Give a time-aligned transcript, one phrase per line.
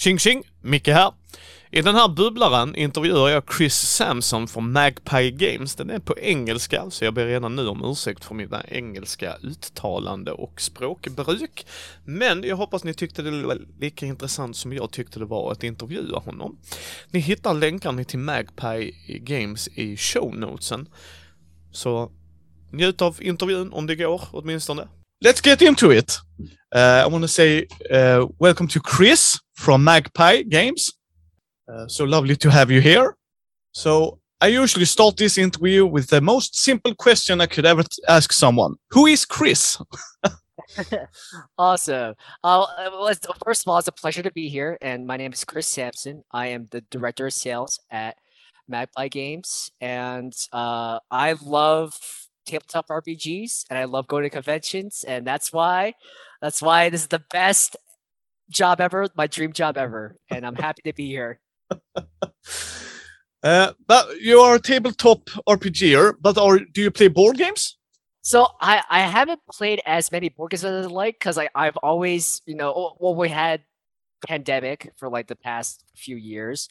[0.00, 0.42] Tjing tjing!
[0.60, 1.12] Micke här.
[1.70, 5.74] I den här bubblaren intervjuar jag Chris Samson från Magpie Games.
[5.74, 10.32] Den är på engelska, så jag ber redan nu om ursäkt för mina engelska uttalande
[10.32, 11.66] och språkbruk.
[12.04, 15.64] Men jag hoppas ni tyckte det var lika intressant som jag tyckte det var att
[15.64, 16.58] intervjua honom.
[17.10, 20.88] Ni hittar länkarna till Magpie Games i shownotesen.
[21.72, 22.12] Så
[22.72, 24.88] njut av intervjun om det går åtminstone.
[25.24, 26.20] Let's get into it.
[26.76, 30.90] Uh, I want to say uh, welcome to Chris from Magpie Games.
[31.68, 33.16] Uh, so lovely to have you here.
[33.72, 38.32] So I usually start this interview with the most simple question I could ever ask
[38.32, 38.76] someone.
[38.90, 39.78] Who is Chris?
[41.58, 42.14] awesome.
[42.42, 43.14] Uh, well,
[43.44, 44.78] first of all, it's a pleasure to be here.
[44.80, 46.24] And my name is Chris Sampson.
[46.32, 48.16] I am the director of sales at
[48.66, 49.70] Magpie Games.
[49.80, 51.98] And uh, I love
[52.46, 55.04] tabletop RPGs and I love going to conventions.
[55.06, 55.94] And that's why,
[56.40, 57.76] that's why this is the best
[58.50, 60.16] job ever, my dream job ever.
[60.28, 61.40] And I'm happy to be here.
[63.42, 67.78] uh, but you are a tabletop RPGer, but are do you play board games?
[68.22, 71.76] So I I haven't played as many board games as I like because I I've
[71.78, 73.62] always you know well we had
[74.26, 76.68] pandemic for like the past few years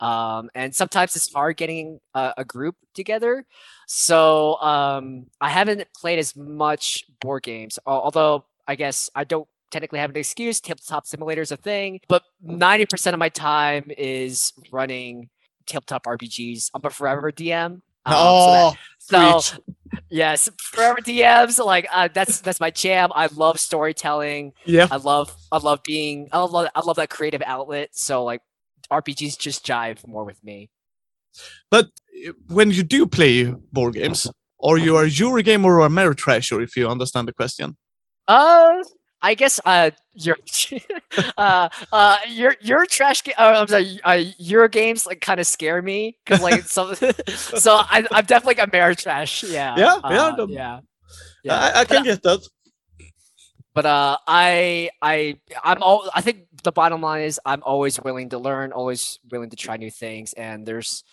[0.00, 3.44] um, and sometimes it's hard getting a, a, group together
[3.86, 9.98] so um, i haven't played as much board games although i guess i don't technically
[9.98, 10.60] have an excuse.
[10.60, 15.30] Tabletop Simulator is a thing, but 90% of my time is running
[15.66, 16.70] tabletop RPGs.
[16.74, 17.80] I'm a forever DM.
[18.04, 19.58] Um, oh, so, that, so
[20.10, 21.64] yes, forever DMs.
[21.64, 23.10] Like uh, that's that's my jam.
[23.14, 24.54] I love storytelling.
[24.64, 27.90] Yeah, I love I love being I love I love that creative outlet.
[27.92, 28.40] So like
[28.90, 30.70] RPGs just jive more with me.
[31.70, 31.90] But
[32.26, 34.28] uh, when you do play board games,
[34.58, 37.76] or you are a Eurogamer or a Ameritrasher, if you understand the question.
[38.28, 38.82] Uh,
[39.22, 40.36] I guess uh, your
[41.38, 43.34] uh, uh, your your trash game.
[43.38, 46.94] Uh, I'm sorry, uh, your games like kind of scare me because like some.
[47.28, 49.44] so I, I'm definitely a mare trash.
[49.44, 49.76] Yeah.
[49.76, 49.94] Yeah.
[50.02, 50.46] Uh, yeah.
[50.48, 50.80] yeah.
[51.44, 51.54] Yeah.
[51.54, 52.48] I, I can but, get that.
[53.74, 56.10] But uh, I I I'm all.
[56.14, 59.76] I think the bottom line is I'm always willing to learn, always willing to try
[59.76, 61.04] new things, and there's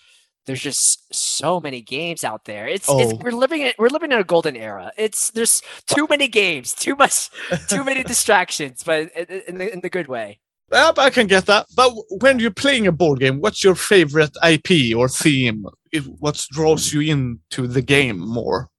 [0.50, 2.68] there's just so many games out there.
[2.68, 3.00] It's, oh.
[3.00, 4.92] it's, we're living in we're living in a golden era.
[4.98, 7.30] It's there's too many games, too much,
[7.68, 10.40] too many distractions, but in the, in the good way.
[10.72, 11.68] I can get that.
[11.76, 15.66] But when you're playing a board game, what's your favorite IP or theme?
[15.92, 18.70] If, what draws you into the game more?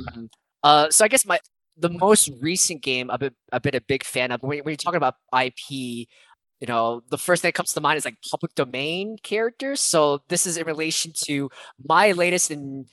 [0.00, 0.24] Mm-hmm.
[0.62, 1.40] Uh, so I guess my
[1.76, 4.40] the most recent game I've been, I've been a big fan of.
[4.40, 6.08] When, when you're talking about IP,
[6.60, 9.80] you know, the first thing that comes to mind is like public domain characters.
[9.80, 11.50] So this is in relation to
[11.86, 12.86] my latest and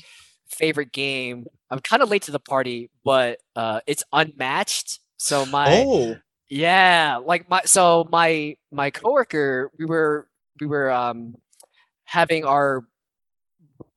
[0.48, 1.46] favorite game.
[1.72, 5.00] I'm kind of late to the party, but uh, it's unmatched.
[5.18, 6.16] So my oh.
[6.50, 10.28] yeah, like my so my my coworker, we were
[10.62, 11.36] we were um
[12.04, 12.86] having our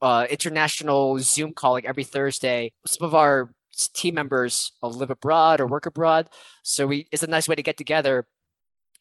[0.00, 2.72] uh international Zoom call like every Thursday.
[2.86, 3.50] Some of our
[3.92, 6.30] team members live abroad or work abroad,
[6.62, 8.26] so we it's a nice way to get together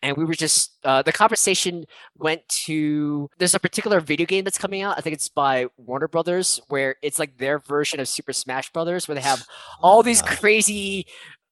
[0.02, 1.86] and we were just uh, the conversation
[2.18, 6.08] went to there's a particular video game that's coming out i think it's by warner
[6.08, 9.46] brothers where it's like their version of super smash brothers where they have
[9.82, 11.06] all these crazy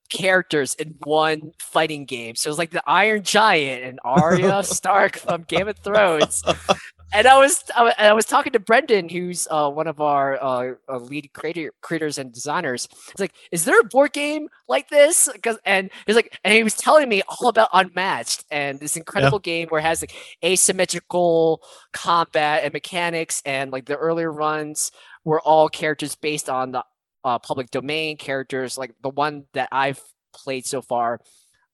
[0.09, 2.35] characters in one fighting game.
[2.35, 6.44] So it's like the iron giant and arya stark from game of thrones
[7.16, 10.74] and I was I, I, was talking to Brendan, who's uh, one of our uh,
[10.90, 12.88] uh, lead creator, creators and designers.
[12.92, 16.64] He's like, "Is there a board game like this?" Because and he's like, and he
[16.64, 19.53] was telling me all about Unmatched and this incredible yeah.
[19.53, 21.62] game where it has like asymmetrical
[21.94, 24.92] combat and mechanics, and like the earlier runs
[25.24, 26.84] were all characters based on the
[27.24, 28.78] uh, public domain characters.
[28.78, 30.02] Like the one that I've
[30.34, 31.22] played so far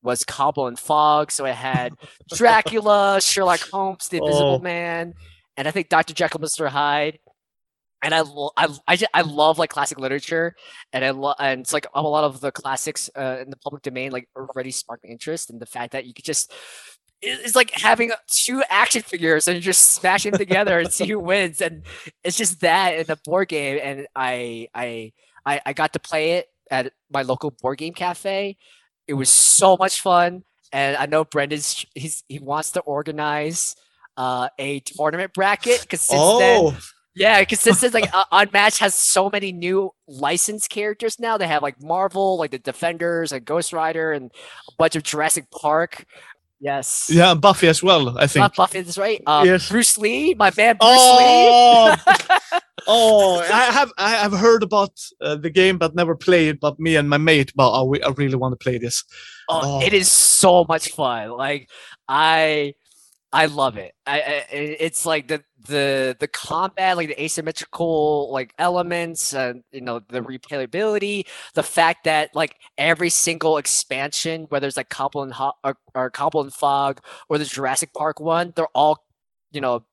[0.04, 1.32] was Cobble and Fog.
[1.32, 1.94] So it had
[2.34, 4.60] Dracula, Sherlock Holmes, The Invisible oh.
[4.60, 5.14] Man,
[5.58, 6.14] and I think Dr.
[6.14, 6.68] Jekyll, Mr.
[6.68, 7.20] Hyde.
[8.04, 8.24] And I,
[8.58, 10.56] I, I, just, I love like classic literature,
[10.92, 13.84] and I love, and it's like a lot of the classics uh, in the public
[13.84, 16.52] domain like already sparked interest, and the fact that you could just
[17.22, 21.62] it's like having two action figures and just smash them together and see who wins
[21.62, 21.84] and
[22.24, 25.14] it's just that in the board game and I, I
[25.46, 28.58] i i got to play it at my local board game cafe
[29.08, 33.76] it was so much fun, and I know Brendan's he's he wants to organize
[34.18, 36.72] uh, a tournament bracket because since oh.
[36.72, 36.80] then.
[37.14, 41.38] Yeah, because since like uh, Unmatched has so many new licensed characters now.
[41.38, 44.32] They have like Marvel, like the Defenders, and Ghost Rider, and
[44.70, 46.06] a bunch of Jurassic Park.
[46.62, 47.10] Yes.
[47.12, 48.20] Yeah, Buffy as well.
[48.20, 48.42] I think.
[48.42, 49.22] Not Buffy is right.
[49.26, 49.68] Um, yes.
[49.68, 51.96] Bruce Lee, my man Bruce oh!
[52.08, 52.60] Lee.
[52.88, 54.92] oh, I have I have heard about
[55.22, 56.56] uh, the game but never played.
[56.56, 56.60] It.
[56.60, 59.04] But me and my mate, but I, I really want to play this.
[59.50, 61.32] Oh, oh, it is so much fun.
[61.32, 61.68] Like
[62.08, 62.76] I,
[63.34, 63.94] I love it.
[64.06, 69.82] I, I it's like the the the combat, like the asymmetrical like elements, and you
[69.82, 75.54] know the replayability, the fact that like every single expansion, whether it's like Goblin Ho-
[75.64, 77.00] or, or Cobble and Fog
[77.30, 79.06] or the Jurassic Park one, they're all
[79.52, 79.86] you know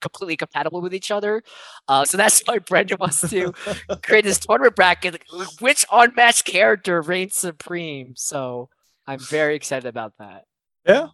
[0.00, 1.42] completely compatible with each other.
[1.88, 3.52] Uh, so that's why Brendan wants to
[4.02, 5.20] create this tournament bracket.
[5.60, 8.14] Which unmatched character reigns supreme?
[8.16, 8.68] So
[9.06, 10.44] I'm very excited about that.
[10.86, 11.08] Yeah,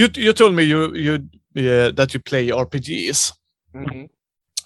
[0.00, 3.32] you you told me you you yeah, that you play RPGs.
[3.74, 4.04] Mm-hmm.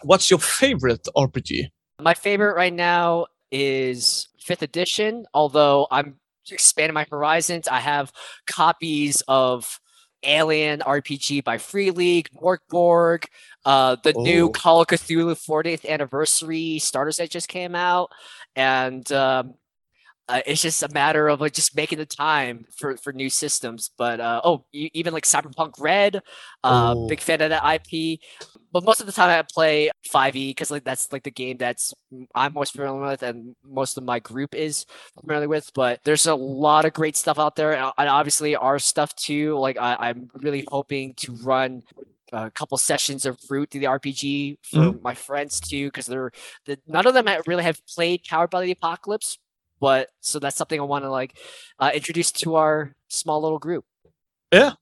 [0.03, 1.69] What's your favorite RPG?
[2.01, 5.27] My favorite right now is fifth edition.
[5.35, 6.17] Although I'm
[6.51, 8.13] expanding my horizons, I have
[8.47, 9.81] copies of
[10.23, 13.27] Alien RPG by Free League, Mörk Borg,
[13.65, 14.23] uh, the oh.
[14.23, 18.11] new Call of Cthulhu 40th anniversary starters that just came out,
[18.57, 19.55] and um,
[20.29, 23.91] uh, it's just a matter of like just making the time for for new systems.
[23.97, 26.17] But uh, oh, even like Cyberpunk Red,
[26.63, 27.09] uh, oh.
[27.09, 28.21] big fan of that IP.
[28.73, 31.95] But most of the time I play 5e because like that's like the game that's
[32.35, 34.87] I'm most familiar with and most of my group is
[35.21, 35.71] familiar with.
[35.75, 39.59] But there's a lot of great stuff out there, and obviously our stuff too.
[39.59, 41.83] Like I, I'm really hoping to run
[42.33, 45.03] a couple sessions of Root through the RPG for mm-hmm.
[45.03, 46.33] my friends too, because they're
[46.67, 49.39] the, none of them really have played Powered by the Apocalypse,
[49.85, 51.37] but so that's something I want to like
[51.79, 53.85] uh, introduce to our small little group.
[54.51, 54.73] Yeah,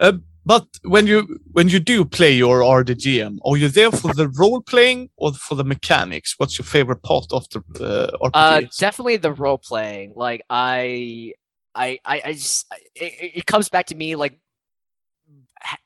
[0.00, 0.14] uh,
[0.44, 4.60] but when you when you do play your RDGM, are you there for the role
[4.60, 6.34] playing or for the mechanics?
[6.36, 8.30] What's your favorite part of the uh, RPG?
[8.34, 10.14] Uh, definitely the role playing.
[10.16, 11.34] Like I,
[11.72, 12.66] I, I, I just
[12.96, 14.40] it, it comes back to me like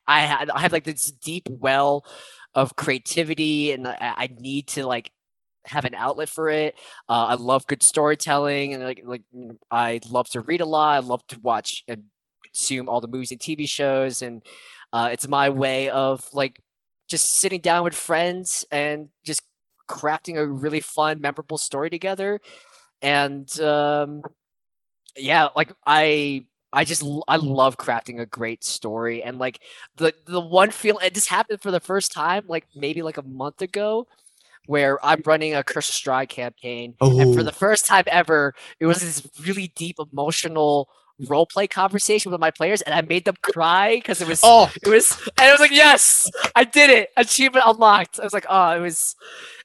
[0.06, 2.06] I had I have like this deep well
[2.54, 5.10] of creativity and I, I need to like
[5.68, 6.74] have an outlet for it.
[7.08, 9.22] Uh, I love good storytelling and like like
[9.70, 10.96] I love to read a lot.
[10.96, 12.04] I love to watch and
[12.44, 14.42] consume all the movies and TV shows, and
[14.92, 16.60] uh, it's my way of like
[17.08, 19.42] just sitting down with friends and just
[19.88, 22.40] crafting a really fun, memorable story together.
[23.02, 24.22] And um,
[25.16, 29.60] yeah, like I I just I love crafting a great story and like
[29.96, 33.22] the the one feel it just happened for the first time like maybe like a
[33.22, 34.06] month ago
[34.68, 37.18] where I'm running a Curse of Strahd campaign, oh.
[37.18, 40.90] and for the first time ever, it was this really deep emotional
[41.26, 44.70] role play conversation with my players, and I made them cry because it was oh
[44.82, 48.20] it was and I was like yes I did it achievement unlocked.
[48.20, 49.16] I was like oh it was.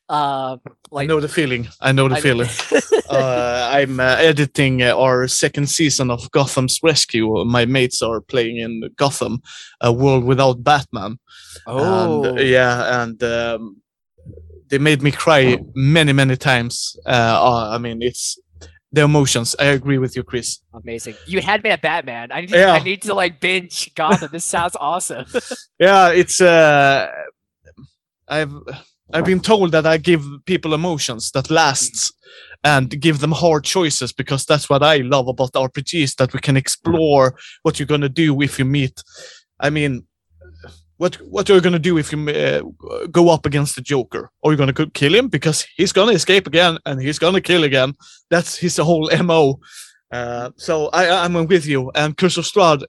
[0.09, 0.57] Uh,
[0.91, 1.69] like, I know the feeling.
[1.79, 2.49] I know the I feeling.
[3.09, 7.43] uh, I'm uh, editing uh, our second season of Gotham's Rescue.
[7.45, 9.41] My mates are playing in Gotham,
[9.79, 11.19] a world without Batman.
[11.65, 13.81] Oh, and, yeah, and um,
[14.69, 16.97] they made me cry many many times.
[17.05, 18.39] Uh, uh, I mean, it's
[18.91, 19.55] the emotions.
[19.59, 20.59] I agree with you, Chris.
[20.73, 21.15] Amazing.
[21.25, 22.31] You had me at Batman.
[22.31, 22.73] I need, yeah.
[22.73, 24.29] I need to like binge Gotham.
[24.31, 25.25] this sounds awesome.
[25.79, 26.39] yeah, it's.
[26.39, 27.11] Uh,
[28.27, 28.53] I've
[29.13, 32.13] I've been told that I give people emotions that lasts
[32.63, 36.55] and give them hard choices because that's what I love about RPGs that we can
[36.55, 39.03] explore what you're gonna do if you meet.
[39.59, 40.07] I mean,
[40.97, 44.29] what what are you gonna do if you uh, go up against the Joker?
[44.43, 47.93] Are you gonna kill him because he's gonna escape again and he's gonna kill again?
[48.29, 49.59] That's his whole mo.
[50.11, 51.91] Uh, so I I'm with you.
[51.95, 52.85] And Curse of Strahd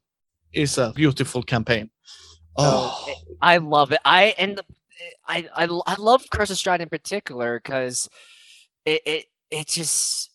[0.52, 1.90] is a beautiful campaign.
[2.56, 4.00] Oh, oh I love it.
[4.04, 4.60] I and
[5.26, 8.08] I I I love Curse of Strahd in particular because
[8.84, 10.30] it it it just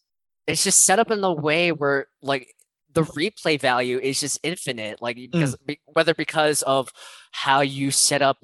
[0.47, 2.47] it's just set up in the way where like
[2.93, 5.01] the replay value is just infinite.
[5.01, 5.77] Like because mm.
[5.85, 6.91] whether because of
[7.31, 8.37] how you set up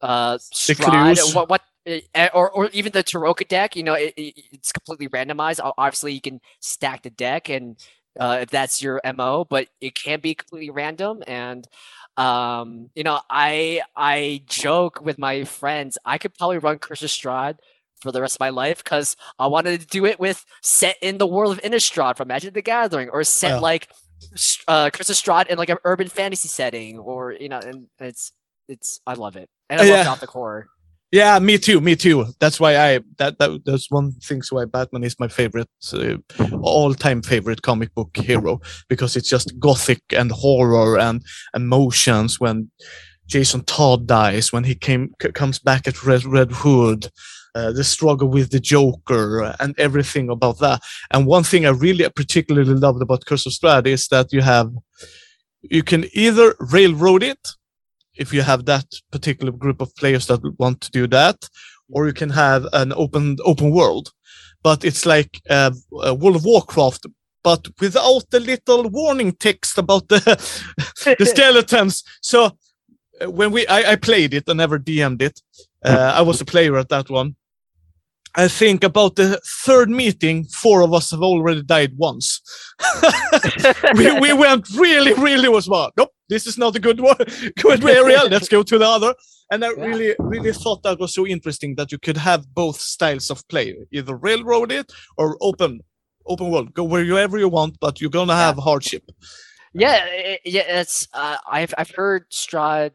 [0.00, 4.34] uh Strahd, what what eh, or or even the Tarokka deck, you know, it, it,
[4.52, 5.60] it's completely randomized.
[5.78, 7.76] Obviously, you can stack the deck and
[8.18, 11.22] uh, if that's your mo, but it can be completely random.
[11.26, 11.66] And
[12.16, 17.58] um, you know, I I joke with my friends, I could probably run Curse Strahd
[18.02, 21.18] for the rest of my life because I wanted to do it with set in
[21.18, 23.60] the world of Innistrad from Magic the Gathering or set oh.
[23.60, 23.88] like
[24.68, 28.32] uh Curse of in like an urban fantasy setting or you know and it's
[28.68, 30.04] it's I love it and I uh, love yeah.
[30.04, 30.68] Gothic horror.
[31.12, 32.24] Yeah, me too, me too.
[32.40, 36.16] That's why I that that that's one thing why Batman is my favorite uh,
[36.62, 41.22] all-time favorite comic book hero because it's just gothic and horror and
[41.54, 42.70] emotions when
[43.26, 47.10] Jason Todd dies when he came c- comes back at Red Red Hood
[47.54, 50.80] uh, the struggle with the Joker and everything about that.
[51.10, 54.72] And one thing I really particularly loved about Curse of Strahd is that you have
[55.62, 57.48] you can either railroad it
[58.16, 61.48] if you have that particular group of players that want to do that,
[61.88, 64.12] or you can have an open open world.
[64.62, 67.06] But it's like uh, World of Warcraft
[67.42, 70.20] but without the little warning text about the
[71.18, 72.04] the skeletons.
[72.20, 72.56] So
[73.20, 75.40] uh, when we I, I played it, I never DM'd it.
[75.84, 77.34] Uh, I was a player at that one.
[78.34, 82.40] I think about the third meeting, four of us have already died once.
[83.94, 85.90] we, we went really, really was well.
[85.96, 87.16] Nope, this is not a good one,
[87.56, 88.22] good area.
[88.30, 89.14] Let's go to the other.
[89.50, 89.84] And I Yeah.
[89.84, 93.74] really, really thought that was so interesting that you could have both styles of play,
[93.92, 95.80] either railroad it or open,
[96.26, 96.72] open world.
[96.72, 99.04] Go wherever you want, but you're gonna have hardship.
[99.74, 102.92] Yeah, i- yeah, it's uh, I've I've heard Strahd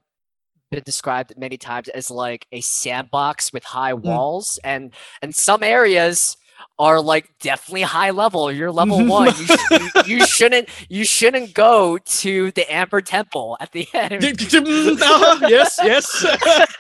[0.72, 4.02] been described many times as like a sandbox with high Mm.
[4.02, 6.38] walls, and and some areas
[6.80, 8.52] are like definitely high level.
[8.52, 9.28] You're level one.
[9.28, 14.24] You, sh- you, you shouldn't you shouldn't go to the Amber Temple at the end.
[14.24, 16.06] Uh-huh, yes, yes,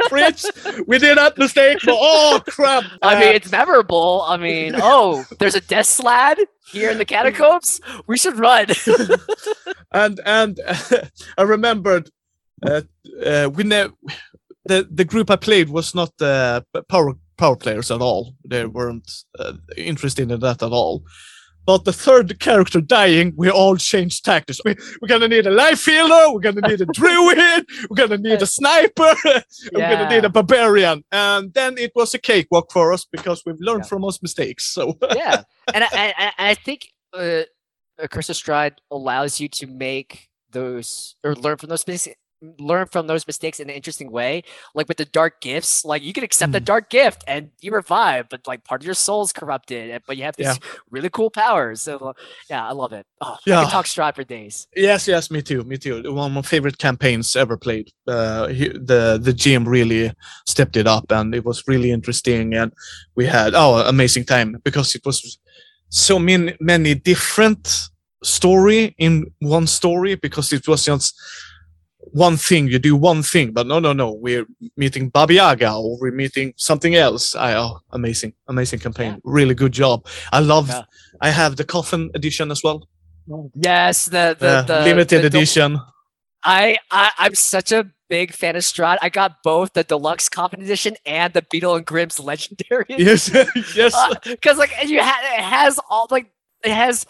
[0.09, 0.49] Fritz,
[0.87, 1.79] we did that mistake.
[1.85, 2.83] But oh crap!
[3.01, 4.23] I Uh, mean, it's memorable.
[4.27, 6.37] I mean, oh, there's a death slad
[6.71, 7.79] here in the catacombs.
[8.07, 8.67] We should run.
[9.91, 10.59] and and
[11.37, 12.09] I remembered
[12.65, 12.81] uh,
[13.25, 13.91] uh, we ne-
[14.65, 18.33] the the group I played was not uh, power power players at all.
[18.49, 19.09] They weren't
[19.39, 21.03] uh, interested in that at all.
[21.65, 24.59] But the third character dying, we all changed tactics.
[24.63, 26.31] We, we're gonna need a life healer.
[26.31, 27.65] We're gonna need a druid.
[27.89, 29.13] We're gonna need a sniper.
[29.73, 31.03] We're gonna need a barbarian.
[31.11, 33.89] And then it was a cakewalk for us because we've learned Yeah.
[33.89, 34.73] from our mistakes.
[34.73, 37.41] So yeah, and I, I, I- I think uh,
[37.99, 42.17] a Curse of Strahd allows you to make those or learn from those mistakes.
[42.59, 44.43] Learn from those mistakes in an interesting way,
[44.75, 45.83] like with the dark gifts.
[45.83, 46.65] Like you can accept the Mm.
[46.65, 50.35] dark gift and you revive, but like part of your soul's corrupted, but you have
[50.35, 50.55] these Yeah.
[50.91, 51.81] really cool powers.
[51.81, 52.13] So
[52.49, 53.07] yeah, I love it.
[53.21, 53.61] Oh, I Yeah.
[53.61, 54.67] can talk Strahd for days.
[54.75, 56.03] Yes, yes, me too, me too.
[56.13, 57.91] One of my favorite campaigns ever played.
[58.07, 60.11] Uh, he, the the GM really
[60.45, 62.53] stepped it up, and it was really interesting.
[62.53, 62.71] And
[63.15, 65.39] we had oh, amazing time because it was
[65.89, 67.89] so many many different
[68.23, 71.15] story in one story because it was just
[72.17, 72.67] one thing.
[72.67, 74.11] You do one thing, but no, no, no.
[74.11, 74.45] We're
[74.75, 77.35] meeting Baba Yaga or we're meeting something else.
[77.35, 79.13] I oh, amazing, amazing campaign.
[79.13, 79.19] Yeah.
[79.23, 80.05] Really good job.
[80.31, 80.69] I love.
[80.69, 80.83] Yeah.
[81.21, 82.87] I have the coffin edition as well.
[83.55, 85.79] Yes, the the, Uh, the limited the edition.
[86.43, 88.97] I, I I'm such a big fan of Strahd.
[89.01, 92.85] I got both the deluxe coffin edition and the Beadle and Grimm's legendary.
[92.89, 93.29] yes,
[93.75, 93.93] yes.
[94.23, 96.31] because like you ha- it has all like
[96.63, 97.05] it has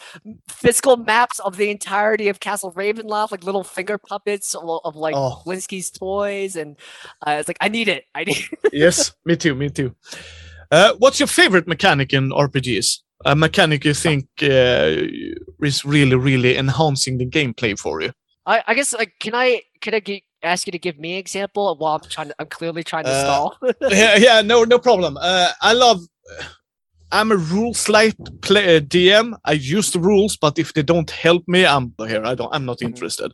[0.48, 5.14] physical maps of the entirety of Castle Ravenloft, like little finger puppets of, of like
[5.16, 5.42] Oh.
[5.46, 6.76] Blinsky's toys, and
[7.26, 8.04] uh, it's like I need it.
[8.14, 8.44] I need.
[8.72, 9.94] yes, me too, me too.
[10.70, 12.98] Uh, what's your favorite mechanic in RPGs?
[13.24, 14.94] A mechanic you think uh,
[15.62, 18.12] is really, really enhancing the gameplay for you?
[18.46, 21.18] I, I guess like can I can I gi- ask you to give me an
[21.18, 23.56] example while I'm trying to I'm clearly trying to Uh, stall.
[23.90, 25.16] yeah, yeah, no, no problem.
[25.20, 26.00] Uh, I love.
[27.10, 29.34] I'm a rules light play, uh, DM.
[29.44, 32.24] I use the rules, but if they don't help me, I'm here.
[32.24, 32.52] I don't.
[32.54, 32.88] I'm not Mhm.
[32.88, 33.32] interested.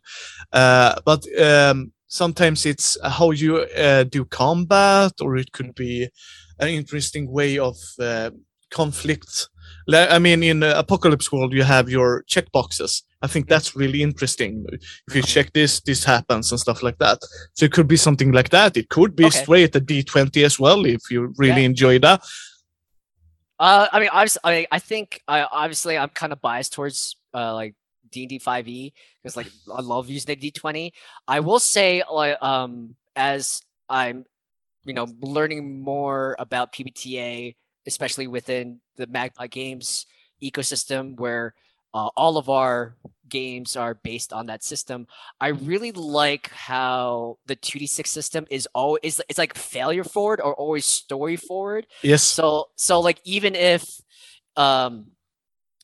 [0.53, 6.07] Uh, but um, sometimes it's how you uh, do combat, or it could be
[6.59, 8.29] an interesting way of uh,
[8.71, 9.49] conflict.
[9.93, 13.03] I mean, in uh, Apocalypse World, you have your checkboxes.
[13.21, 14.65] I think that's really interesting.
[15.07, 17.19] If you check this, this happens and stuff like that.
[17.53, 18.77] So it could be something like that.
[18.77, 19.43] It could be Okay.
[19.43, 21.67] straight a D20 as well if you really Yeah.
[21.67, 22.23] enjoy that.
[23.59, 27.53] Uh, I mean, obviously, I, I think I obviously I'm kind of biased towards uh
[27.53, 27.75] like
[28.11, 30.93] D and D five E because like I love using D twenty.
[31.27, 34.25] I will say like um as I'm
[34.83, 37.55] you know learning more about PBTA,
[37.87, 40.05] especially within the Magpie Games
[40.43, 41.53] ecosystem, where
[41.95, 42.97] uh, all of our
[43.29, 45.07] games are based on that system.
[45.39, 50.41] I really like how the two D six system is always it's like failure forward
[50.41, 51.87] or always story forward.
[52.03, 52.21] Yes.
[52.21, 53.83] So so like even if
[54.57, 55.07] um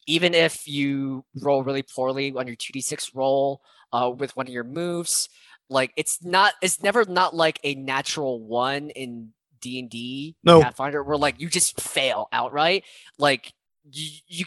[0.06, 3.62] even if you roll really poorly on your 2d6 roll
[3.94, 5.30] uh with one of your moves,
[5.70, 9.30] like it's not it's never not like a natural one in
[9.62, 10.62] D&D No.
[10.62, 12.84] Pathfinder where like you just fail outright.
[13.18, 13.54] Like
[13.90, 14.46] you, you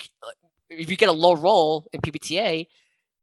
[0.79, 2.67] if you get a low roll in PBTA,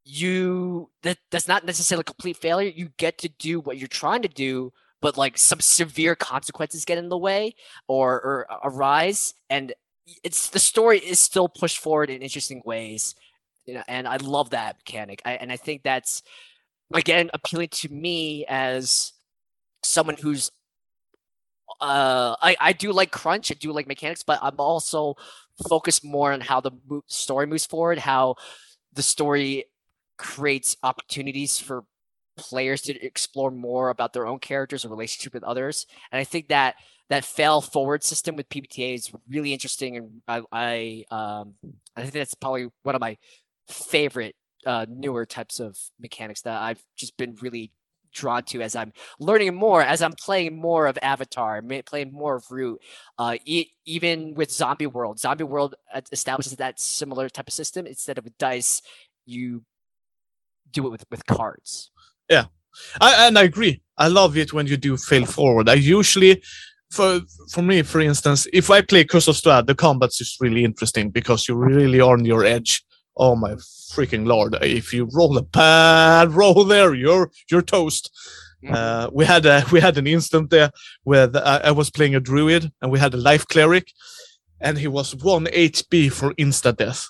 [0.03, 2.71] you that that's not necessarily a complete failure.
[2.73, 6.97] You get to do what you're trying to do, but like some severe consequences get
[6.97, 7.55] in the way
[7.87, 9.73] or or arise, and
[10.23, 13.15] it's the story is still pushed forward in interesting ways.
[13.65, 15.21] You know, and I love that mechanic.
[15.23, 16.23] I, and I think that's
[16.93, 19.13] again appealing to me as
[19.83, 20.51] someone who's
[21.79, 25.15] uh I, I do like crunch i do like mechanics but i'm also
[25.67, 26.71] focused more on how the
[27.07, 28.35] story moves forward how
[28.93, 29.65] the story
[30.17, 31.83] creates opportunities for
[32.37, 35.85] players to explore more about their own characters or relationship with others.
[36.11, 36.75] And i think that
[37.09, 41.55] that fail forward system with pbta is really interesting and i i um
[41.95, 43.17] i think that's probably one of my
[43.67, 47.71] favorite uh, newer types of mechanics that I've just been really
[48.13, 52.45] drawn to as I'm learning more, as I'm playing more of Avatar, playing more of
[52.49, 52.81] Root.
[53.17, 57.85] Uh, e- even with Zombie World, Zombie World uh, establishes that similar type of system.
[57.85, 58.81] Instead of dice,
[59.25, 59.63] you
[60.71, 61.91] do it with with cards.
[62.99, 63.81] I, and I agree.
[63.97, 65.69] I love it when you do fail forward.
[65.69, 66.41] I usually,
[66.89, 70.63] for for me, for instance, if I play Curse of Strahd, the combat's is really
[70.63, 72.83] interesting because you really are on your edge.
[73.17, 73.53] Oh my
[73.93, 74.55] freaking lord!
[74.61, 78.09] If you roll a bad roll there, you're you're toast.
[78.63, 78.73] Mhm.
[78.73, 80.71] Uh, we had a we had an instant there
[81.03, 83.91] where the, I, I was playing a druid and we had a life cleric,
[84.59, 87.07] and he was one HP for insta death.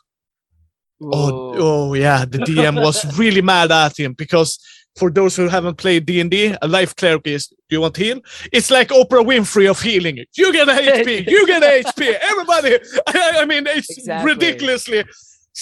[1.03, 4.60] Oh, oh yeah, the DM was really mad at him because
[4.98, 7.48] for those who haven't played D and D, a life cleric is.
[7.48, 8.20] Do you want heal?
[8.51, 10.17] It's like Oprah Winfrey of healing.
[10.38, 11.25] You get a HP.
[11.29, 12.13] you get a HP.
[12.22, 12.77] Everybody.
[13.08, 14.31] I, I mean, it's Exactly.
[14.34, 15.05] ridiculously.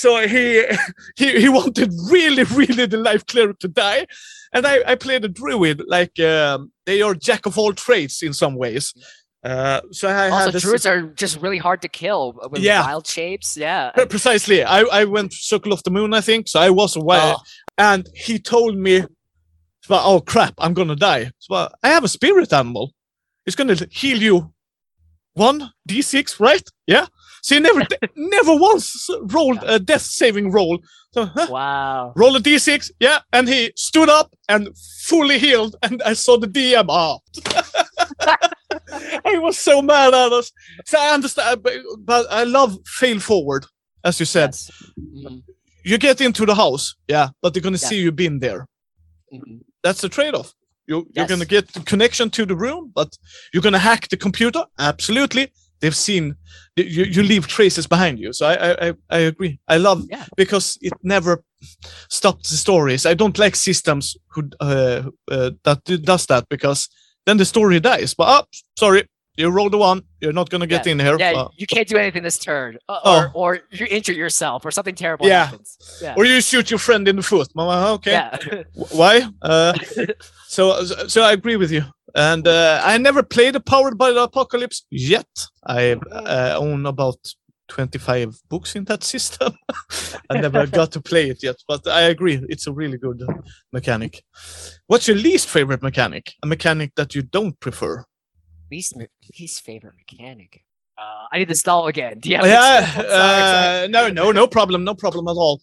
[0.01, 0.63] So he
[1.21, 4.07] he he wanted really really the life cleric to die,
[4.53, 8.33] and I I played a druid like um, they are jack of all trades in
[8.33, 8.93] some ways.
[9.43, 12.81] Uh, so I Also, had a druids are just really hard to kill with Yeah.
[12.85, 13.55] wild shapes.
[13.57, 13.91] Yeah.
[14.09, 14.63] Precisely.
[14.63, 16.47] I, I went Circle of the Moon, I think.
[16.49, 17.33] So I was aware.
[17.35, 17.41] Oh.
[17.77, 19.05] And he told me,
[19.89, 21.31] well, oh crap, I'm gonna die.
[21.39, 22.91] So I have a spirit animal.
[23.45, 24.53] It's gonna heal you
[25.35, 26.67] one d6, right?
[26.87, 27.05] Yeah.
[27.41, 27.81] So he never,
[28.15, 30.79] never once rolled a death saving roll.
[31.13, 32.13] So huh, Wow.
[32.15, 33.19] roll a d6, yeah.
[33.33, 34.69] And he stood up and
[35.03, 35.75] fully healed.
[35.81, 36.85] And I saw the DM.
[36.89, 37.17] Ah.
[39.25, 40.51] I was so mad at us.
[40.85, 43.65] So I understand, but, but I love fail forward,
[44.03, 44.71] as you said Yes.
[44.99, 45.43] Mhm,
[45.85, 47.89] you get into the house, yeah, but they're gonna Yeah.
[47.89, 48.67] see you been there.
[49.33, 49.61] mhm.
[49.83, 50.53] That's the trade-off.
[50.87, 53.17] You, You're gonna get the connection to the room, but
[53.53, 54.65] you're gonna hack the computer.
[54.77, 56.35] Absolutely, they've seen
[56.75, 57.03] you.
[57.05, 58.33] You leave traces behind you.
[58.33, 59.59] So I, I, I, agree.
[59.67, 60.25] I love Yeah.
[60.37, 61.43] because it never
[62.09, 63.05] stops the stories.
[63.05, 66.87] I don't like systems who uh, uh, that do- does that because
[67.25, 68.13] then the story dies.
[68.13, 68.45] But oh,
[68.77, 69.03] sorry,
[69.37, 70.01] you rolled a one.
[70.21, 71.17] You're not gonna get in here.
[71.19, 73.17] Yeah, Uh, you can't do anything this turn, uh, Oh.
[73.17, 75.45] or or you injure yourself, or something terrible Yeah.
[75.45, 75.77] happens.
[76.01, 76.15] Yeah.
[76.17, 77.47] or you shoot your friend in the foot.
[77.55, 78.11] Okay.
[78.11, 78.37] Yeah.
[78.91, 79.21] Why?
[79.41, 79.73] Uh,
[80.47, 81.83] so, so I agree with you.
[82.15, 85.27] And uh, I never played a Powered by the Apocalypse yet.
[85.65, 87.17] I uh, own about
[87.67, 89.53] 25 books in that system.
[90.29, 92.43] I never got to play it yet, but I agree.
[92.49, 93.21] It's a really good
[93.71, 94.23] mechanic.
[94.87, 96.33] What's your least favorite mechanic?
[96.43, 98.05] A mechanic that you don't prefer?
[98.71, 98.95] least
[99.39, 100.63] least favorite mechanic.
[100.97, 102.19] Uh, I need to stall again.
[102.19, 103.83] Do you have yeah, sorry.
[103.83, 105.61] uh, no, no, no problem, no problem at all.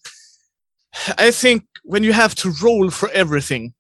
[1.18, 3.74] I think when you have to roll for everything,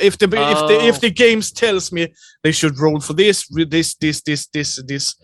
[0.00, 0.86] if the if the Oh.
[0.88, 5.14] if the games tells me they should roll for this, this, this, this, this, this,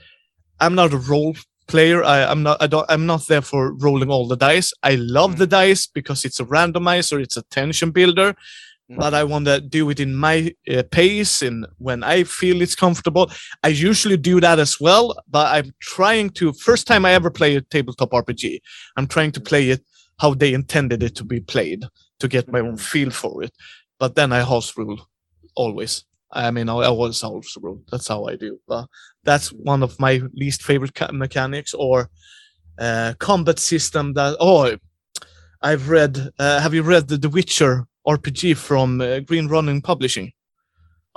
[0.60, 2.02] I'm not a role player.
[2.02, 2.60] I, I'm not.
[2.62, 2.86] I don't.
[2.88, 4.72] I'm not there for rolling all the dice.
[4.82, 5.38] I love Mm.
[5.38, 7.20] the dice because it's a randomizer.
[7.22, 8.34] It's a tension builder.
[8.90, 12.74] But I want to do it in my uh, pace and when I feel it's
[12.74, 13.30] comfortable.
[13.62, 16.54] I usually do that as well, but I'm trying to.
[16.54, 18.60] First time I ever play a tabletop RPG,
[18.96, 19.82] I'm trying to play it
[20.20, 21.84] how they intended it to be played
[22.20, 22.80] to get my own Mhm.
[22.80, 23.52] feel for it.
[23.98, 25.08] But then I house rule
[25.54, 26.04] always.
[26.30, 27.82] I mean, I always house rule.
[27.90, 28.60] That's how I do.
[28.68, 28.86] But
[29.24, 32.10] that's one of my least favorite ca- mechanics or
[32.78, 34.36] uh, combat system that.
[34.40, 34.76] Oh,
[35.62, 36.30] I've read.
[36.38, 40.32] Uh, have you read the, the Witcher RPG from uh, Green Ronin Publishing?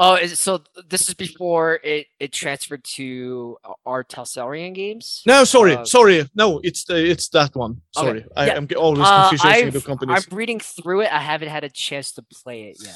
[0.04, 4.04] Oh, is, so this is before it, it transferred to uh, R.
[4.04, 5.22] Talsorian games.
[5.28, 6.28] No, sorry, Uh, sorry.
[6.34, 7.82] No, it's the, it's that one.
[7.96, 8.56] Okay, Sorry, I, yeah.
[8.58, 10.28] I'm ge- always Uh, confusing I've- the companies.
[10.32, 11.12] I'm reading through it.
[11.14, 12.96] I haven't had a chance to play it yet.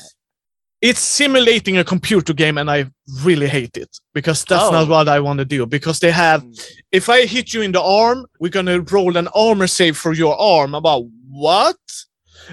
[0.82, 2.86] it's simulating a computer game and I
[3.24, 4.92] really hate it because that's not Oh.
[4.92, 5.66] what I want to do.
[5.66, 6.54] Because they have, Mm.
[6.92, 10.36] if I hit you in the arm, we're gonna roll an armor save for your
[10.40, 10.76] arm.
[10.76, 11.78] About what?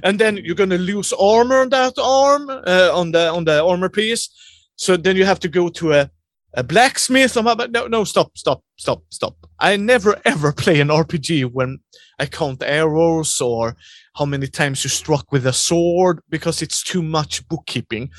[0.03, 3.88] And then you're gonna lose armor on that arm, uh, on the on the armor
[3.88, 4.29] piece.
[4.77, 6.11] So then you have to go to a
[6.55, 7.37] a blacksmith.
[7.37, 9.37] I'm about, no, no, stop, stop, stop, stop.
[9.59, 11.79] I never ever play an RPG when
[12.18, 13.77] I count arrows or
[14.14, 18.11] how many times you struck with a sword because it's too much bookkeeping.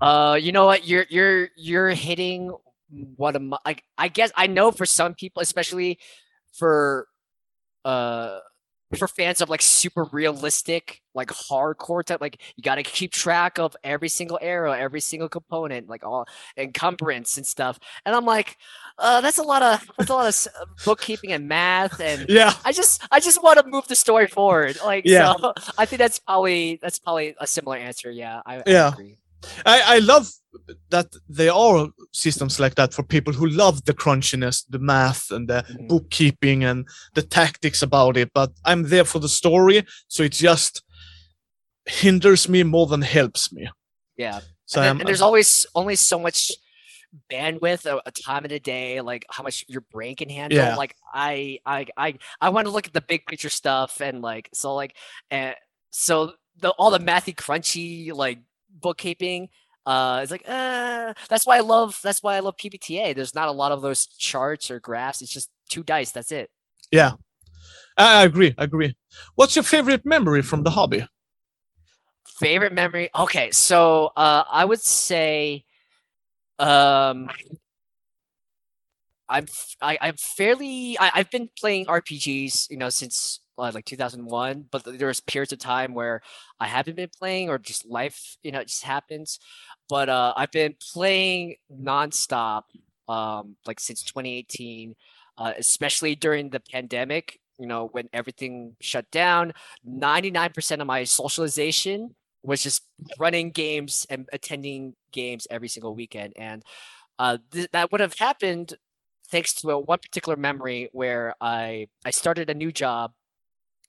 [0.00, 0.86] Uh, you know what?
[0.86, 2.52] You're you're you're hitting
[3.16, 5.98] what my like I guess I know for some people, especially
[6.52, 7.06] for
[7.84, 8.38] uh
[8.98, 13.58] for fans of like super realistic, like hardcore type, like you got to keep track
[13.58, 16.26] of every single arrow, every single component, like all
[16.56, 17.78] encumbrance and stuff.
[18.04, 18.56] And I'm like,
[18.98, 22.54] uh, that's a lot of that's a lot of uh, bookkeeping and math and Yeah,
[22.64, 24.78] I just I just want to move the story forward.
[24.84, 25.32] Like Yeah.
[25.32, 28.10] so I think that's probably that's probably a similar answer.
[28.10, 28.92] Yeah, I, I Yeah.
[28.92, 29.18] agree.
[29.66, 30.28] I, I love
[30.90, 35.48] that there are systems like that for people who love the crunchiness, the math, and
[35.48, 35.88] the Mhm.
[35.88, 38.30] bookkeeping and the tactics about it.
[38.34, 40.82] But I'm there for the story, so it just
[41.86, 43.68] hinders me more than helps me.
[44.16, 44.40] Yeah.
[44.66, 46.50] So and, then- and there's always only so much
[47.30, 50.76] bandwidth a, a time in a day like how much your brain can handle Yeah.
[50.76, 54.48] like i i i i want to look at the big picture stuff and like
[54.54, 54.94] so like
[55.28, 55.56] and
[55.90, 58.38] so the all the mathy crunchy like
[58.80, 59.48] bookkeeping
[59.86, 63.48] uh it's like uh that's why i love that's why i love pbta there's not
[63.48, 66.50] a lot of those charts or graphs it's just two dice that's it
[66.92, 67.12] Yeah,
[67.96, 68.54] I agree.
[68.58, 68.96] I agree.
[69.36, 71.06] What's your favorite memory from the hobby?
[72.26, 75.64] favorite memory okay so uh i would say
[76.58, 77.28] um
[79.30, 83.84] i'm f- I, i'm fairly I, i've been playing rpgs you know since uh, like
[83.84, 86.22] 2001 but there was periods of time where
[86.60, 89.38] i haven't been playing or just life you know it just happens.
[89.88, 92.62] But uh i've been playing nonstop
[93.08, 94.94] um like since 2018
[95.38, 99.52] uh, especially during the pandemic you know when everything shut down.
[99.84, 102.82] 99% of my socialization was just
[103.18, 106.32] running games and attending games every single weekend.
[106.36, 106.62] And
[107.18, 108.74] uh, th- that would have happened
[109.30, 113.12] thanks to a, one particular memory where i i started a new job.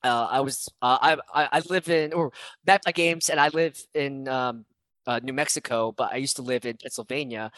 [0.04, 2.32] Uh, i was uh, I, I live in or
[2.66, 4.64] met my games and i live in um,
[5.06, 7.50] uh, new mexico but i used to live in pennsylvania.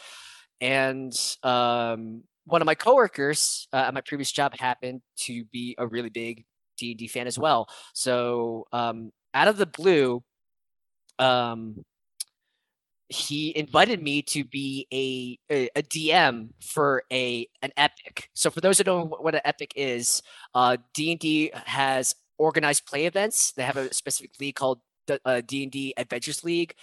[0.61, 5.85] And um, one of my coworkers uh, at my previous job happened to be a
[5.87, 6.45] really big
[6.77, 7.67] d&d fan as well.
[7.93, 10.23] So um, out of the blue
[11.19, 11.83] um
[13.09, 18.29] he invited me to be a, a a DM for a an epic.
[18.33, 20.21] So for those who don't know what an epic is,
[20.53, 23.51] uh D&D has organized play events.
[23.51, 26.75] They have a specific league called the uh, D&D Adventures League.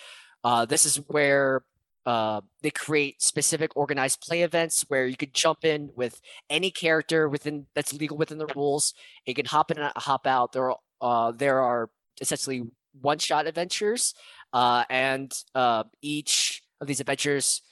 [0.45, 1.65] Uh this is where
[2.05, 7.29] uh, they create specific organized play events where you could jump in with any character
[7.29, 8.95] within that's legal within the rules.
[9.25, 10.53] You can hop in and hop out.
[10.53, 12.65] There are uh, there are essentially
[13.01, 14.15] one shot adventures,
[14.53, 17.63] uh, and uh, each of these adventures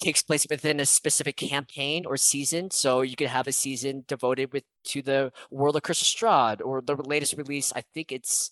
[0.00, 2.70] takes place within a specific campaign or season.
[2.70, 6.96] So you could have a season devoted with to the world of Strahd or the
[6.96, 7.72] latest release.
[7.74, 8.50] I think it's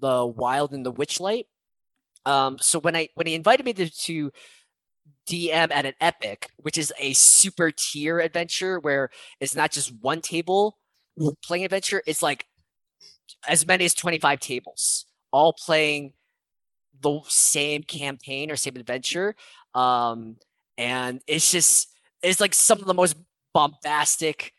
[0.00, 1.44] the Wild and the Witchlight.
[2.26, 4.30] Um, so when I when he invited me to, to
[5.28, 10.20] DM at an epic, which is a super tier adventure where it's not just one
[10.20, 10.76] table
[11.42, 12.46] playing adventure, it's like
[13.48, 16.12] as many as 25 tables, all playing
[17.00, 19.34] the same campaign or same adventure.
[19.74, 20.36] Um,
[20.78, 21.88] and it's just
[22.22, 23.16] it's like some of the most
[23.52, 24.52] bombastic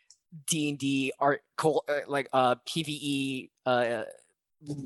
[0.46, 4.02] D&D art co- uh, like uh PvE uh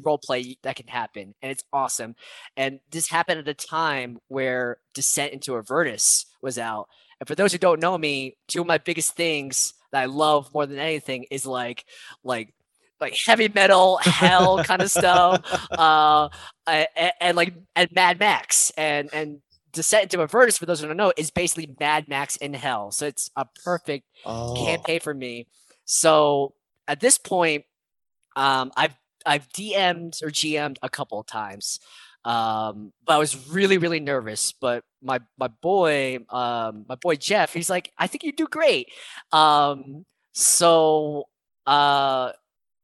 [0.03, 2.15] role play that can happen and it's awesome
[2.57, 6.89] and this happened at a time where descent into avernus was out
[7.21, 10.53] and for those who don't know me two of my biggest things that i love
[10.55, 11.85] more than anything is like
[12.25, 12.55] like
[13.01, 15.41] like heavy metal hell kind of stuff
[15.73, 16.29] uh
[16.67, 19.39] and, and like and mad max and and
[19.73, 23.07] descent into avernus for those who don't know is basically mad max in hell so
[23.07, 24.55] it's a perfect Oh.
[24.57, 25.47] campaign for me.
[25.85, 26.55] So
[26.89, 27.65] at this point,
[28.35, 31.79] um, I've I've DM'd or GM'd a couple of times,
[32.25, 34.53] um, but I was really really nervous.
[34.53, 38.89] But my my boy, um, my boy Jeff, he's like, I think you do great.
[39.33, 41.25] Um, so
[41.67, 42.33] uh,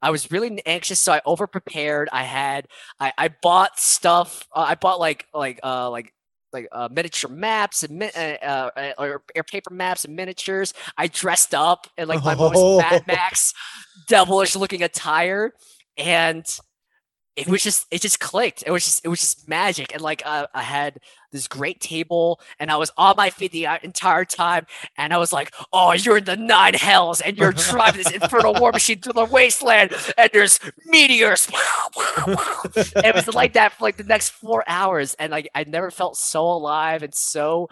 [0.03, 2.09] I was really anxious, so I over prepared.
[2.13, 2.67] I had
[3.01, 4.47] I I bought stuff.
[4.55, 6.13] Uh, I bought like like uh like
[6.53, 10.75] like uh, miniature maps and uh, uh, or, or paper maps and miniatures.
[10.99, 13.55] I dressed up in like my most Mad Max
[14.09, 15.53] devilish looking attire,
[15.97, 16.45] and
[17.37, 18.65] it was just it just clicked.
[18.67, 20.99] It was just it was just magic, and like uh, I had
[21.33, 24.67] this great table, and I was on my feet the entire time,
[24.97, 28.55] and I was like, "Oh, you're in the nine hells, and you're driving this infernal
[28.55, 31.49] war machine through the wasteland, and there's meteors."
[31.97, 36.17] it was like that for like the next four hours, and like I never felt
[36.17, 37.69] so alive and so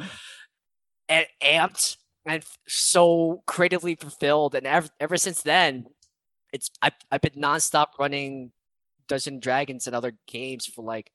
[1.10, 1.96] a- amped
[2.26, 4.54] and so creatively fulfilled.
[4.54, 5.86] And ever ever since then,
[6.52, 8.52] it's I've, I've been nonstop running
[9.08, 11.10] Dungeons and Dragons and other games for like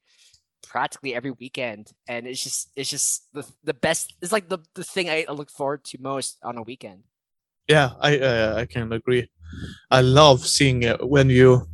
[0.65, 4.13] practically every weekend, and it's just it's just the the best.
[4.21, 7.03] It's like the the thing I look forward to most on a weekend.
[7.67, 9.29] Yeah, I uh, I can agree.
[9.91, 11.67] I love seeing it when you,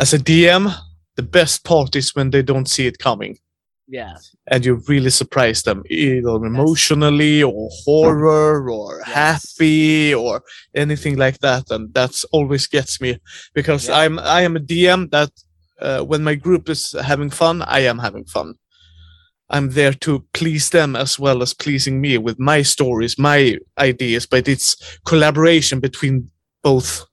[0.00, 0.70] as a DM,
[1.16, 3.38] the best part is when they don't see it coming,
[3.88, 9.14] Yeah, and you really surprise them, either emotionally or horror or Yes.
[9.14, 10.42] happy or
[10.74, 13.18] anything like that, and that's always gets me
[13.54, 13.98] because Yeah.
[14.04, 15.30] I'm I am a DM that
[15.82, 18.54] uh, when my group is having fun, I am having fun.
[19.50, 24.26] I'm there to please them as well as pleasing me with my stories, my ideas,
[24.26, 26.30] but it's collaboration between
[26.62, 27.04] both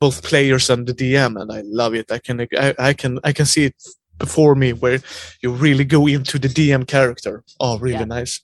[0.00, 2.10] both players and the DM, and I love it.
[2.10, 3.74] I can I, I can I can see it
[4.18, 5.00] before me where
[5.42, 7.42] you really go into the DM character.
[7.58, 8.04] Oh, really Yeah.
[8.04, 8.40] nice.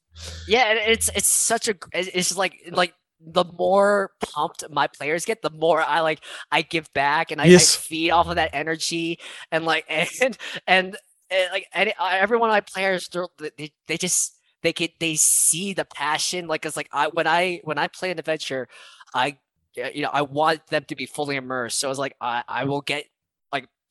[0.48, 5.42] Yeah, it's it's such a it's it's like like the more pumped my players get,
[5.42, 6.20] the more I like
[6.52, 7.76] I give back and I, Yes.
[7.76, 9.18] I feed off of that energy
[9.50, 10.96] and like and and,
[11.30, 13.08] and like and every one of my players
[13.56, 17.60] they they just they get they see the passion like it's like I when I
[17.64, 18.68] when I play an adventure,
[19.14, 19.38] I
[19.82, 21.78] uh, you know I want them to be fully immersed.
[21.78, 23.06] So it's like I I will get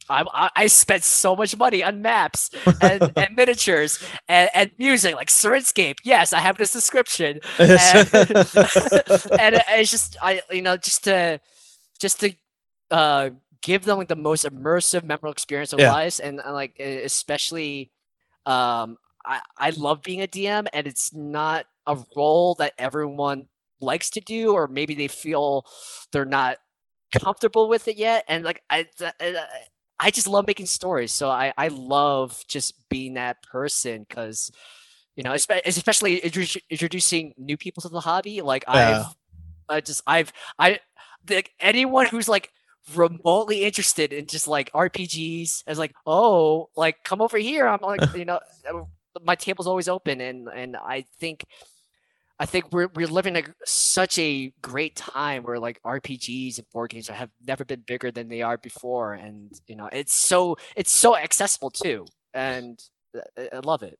[0.09, 5.15] I I, I spent so much money on maps and, and miniatures and, and music
[5.15, 5.97] like Syrinscape.
[6.03, 7.39] Yes, I have this description
[7.75, 8.09] and,
[9.37, 11.39] and it's just I you know just to
[11.99, 12.33] just to
[12.91, 13.29] uh
[13.61, 15.95] give them like the most immersive memorable experience of Yeah.
[15.95, 17.91] lives and, uh, like especially
[18.45, 23.47] um I I love being a DM and it's not a role that everyone
[23.81, 25.65] likes to do or maybe they feel
[26.11, 26.57] they're not
[27.11, 29.11] comfortable with it yet and like I uh,
[29.99, 34.51] I just love making stories so I I love just being that person cuz
[35.15, 36.17] you know especially
[36.69, 39.05] introducing new people to the hobby like Yeah.
[39.07, 39.15] I've
[39.69, 40.79] I just I've I
[41.29, 42.51] like anyone who's like
[42.93, 48.01] remotely interested in just like RPGs is like oh like come over here I'm like
[48.15, 48.39] you know
[49.23, 51.45] my table's always open and and I think
[52.39, 56.89] I think we're we're living a, such a great time where like RPGs and board
[56.91, 60.91] games have never been bigger than they are before and you know it's so it's
[60.91, 62.77] so accessible too and
[63.17, 63.97] uh, I- I love it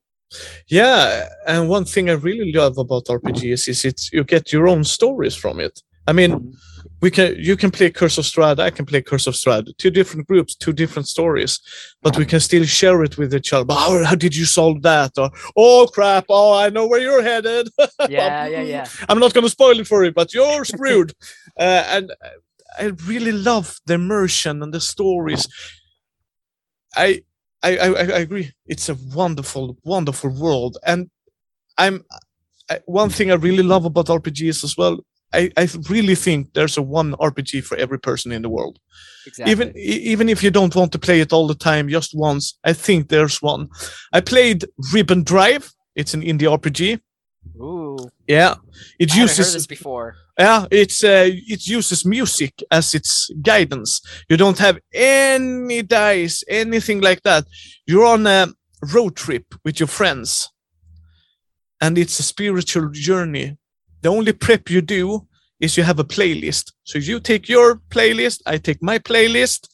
[0.67, 4.83] Yeah, and one thing I really love about RPGs is it's you get your own
[4.83, 5.81] stories from it.
[6.07, 6.53] I mean,
[7.01, 9.75] we can you can play Curse of Strahd, I can play Curse of Strahd.
[9.77, 11.59] Two different groups, two different stories,
[12.01, 13.65] but we can still share it with each other.
[13.65, 15.11] But how, how did you solve that?
[15.17, 16.25] Or oh crap!
[16.29, 17.69] Oh, I know where you're headed.
[18.09, 21.13] yeah yeah yeah I'm not going to spoil it for you, but you're screwed.
[21.59, 22.11] uh, and
[22.77, 25.47] I really love the immersion and the stories.
[26.95, 27.23] I,
[27.61, 28.51] I, I, I agree.
[28.65, 31.09] It's a wonderful, wonderful world, and
[31.77, 32.03] I'm.
[32.67, 34.97] I, one thing I really love about RPGs as well.
[35.33, 38.79] I, I really think there's a one RPG for every person in the world.
[39.27, 42.57] exactly Even even if you don't want to play it all the time, just once,
[42.63, 43.69] I think there's one.
[44.13, 45.73] I played Ribbon Drive.
[45.95, 46.99] It's an indie RPG.
[47.61, 48.55] ooh Yeah,
[48.99, 53.31] it I haven't heard uses this before yeah, it's uh, it uses music as its
[53.41, 54.01] guidance.
[54.29, 57.45] You don't have any dice, anything like that.
[57.87, 58.47] You're on a
[58.93, 60.49] road trip with your friends,
[61.79, 63.57] and it's a spiritual journey.
[64.05, 65.27] The only prep you do
[65.59, 66.73] is you have a playlist.
[66.83, 69.67] So you take your playlist, I take my playlist,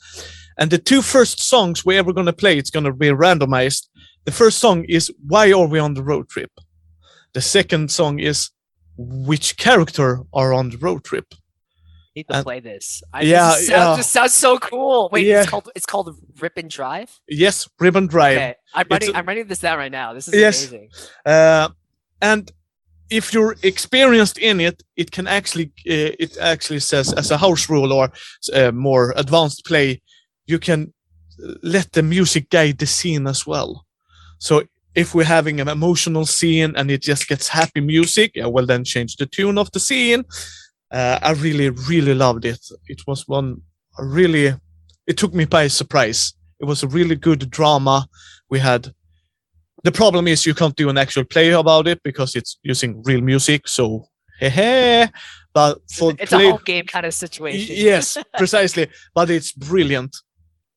[0.57, 3.89] and the two first songs we're ever gonna play, it's gonna be randomized.
[4.23, 6.49] The first song is "Why Are We on the Road Trip."
[7.33, 8.51] The second song is
[8.95, 11.25] which character are on the road trip.
[11.33, 11.37] I
[12.15, 13.03] need to And- play this.
[13.13, 13.95] I, yeah, this, sounds, yeah.
[13.97, 15.09] this sounds so cool.
[15.11, 15.41] Wait, Yeah.
[15.41, 16.07] it's called it's called
[16.39, 17.19] Ribbon Drive.
[17.27, 18.37] Yes, Ribbon Drive.
[18.37, 19.13] Okay, I'm writing.
[19.13, 20.13] I'm writing this down right now.
[20.13, 20.55] This is Yes.
[20.69, 20.89] amazing.
[21.25, 21.67] Uh,
[22.21, 22.49] and
[23.11, 27.69] if you're experienced in it, it can actually uh, it actually says as a house
[27.69, 28.09] rule or
[28.53, 30.01] uh, more advanced play,
[30.47, 30.93] you can
[31.61, 33.85] let the music guide the scene as well.
[34.39, 34.63] So
[34.95, 38.83] if we're having an emotional scene and it just gets happy music, yeah, well then
[38.83, 40.23] change the tune of the scene.
[40.89, 42.65] Uh, I really, really loved it.
[42.87, 43.61] It was one
[43.99, 44.55] really.
[45.07, 46.33] It took me by surprise.
[46.59, 48.07] It was a really good drama.
[48.49, 48.93] We had
[49.83, 53.21] the problem is you can't do an actual play about it because it's using real
[53.21, 53.67] music.
[53.67, 54.05] So,
[54.39, 55.07] heh
[55.53, 57.75] But for It's play, a home game kind of situation.
[57.77, 58.87] yes, precisely.
[59.13, 60.15] But it's brilliant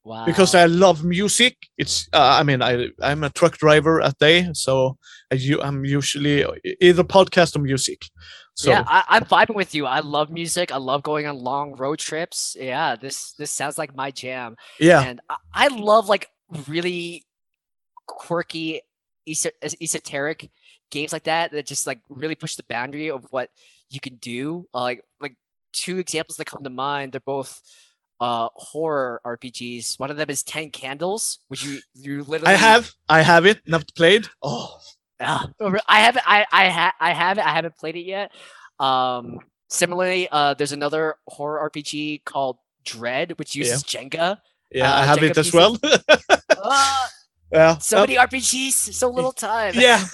[0.06, 0.26] Wow.
[0.26, 1.56] because I love music.
[1.78, 4.98] It's uh, I mean I I'm a truck driver at day, so
[5.32, 6.44] I, am usually
[6.80, 8.02] either podcast or music.
[8.54, 9.86] So yeah, I, I'm vibing with you.
[9.86, 10.70] I love music.
[10.72, 12.54] I love going on long road trips.
[12.60, 14.56] Yeah, this this sounds like my jam.
[14.78, 16.28] yeah, And I, I love like
[16.68, 17.24] really
[18.06, 18.82] quirky,
[19.26, 20.50] esoteric
[20.90, 23.50] games like that that just like really push the boundary of what
[23.90, 24.66] you can do.
[24.74, 25.36] Uh, like like
[25.72, 27.12] two examples that come to mind.
[27.12, 27.60] They're both
[28.20, 29.98] uh horror RPGs.
[29.98, 33.60] One of them is Ten Candles, which you you literally I have I have it
[33.66, 34.28] not played.
[34.42, 34.78] Oh,
[35.20, 35.48] Ah,
[35.88, 36.24] I haven't.
[36.26, 37.46] I I ha- I have it.
[37.46, 38.32] I haven't played it yet.
[38.80, 39.38] Um,
[39.70, 43.64] similarly, uh, there's another horror RPG called Dread, which Yeah.
[43.64, 44.38] uses Jenga.
[44.72, 45.54] yeah, Uh, I have Jenga it as pieces.
[45.54, 45.78] well.
[46.62, 47.08] Ah,
[47.54, 49.74] yeah, so uh, many RPGs, so little time.
[49.76, 50.04] yeah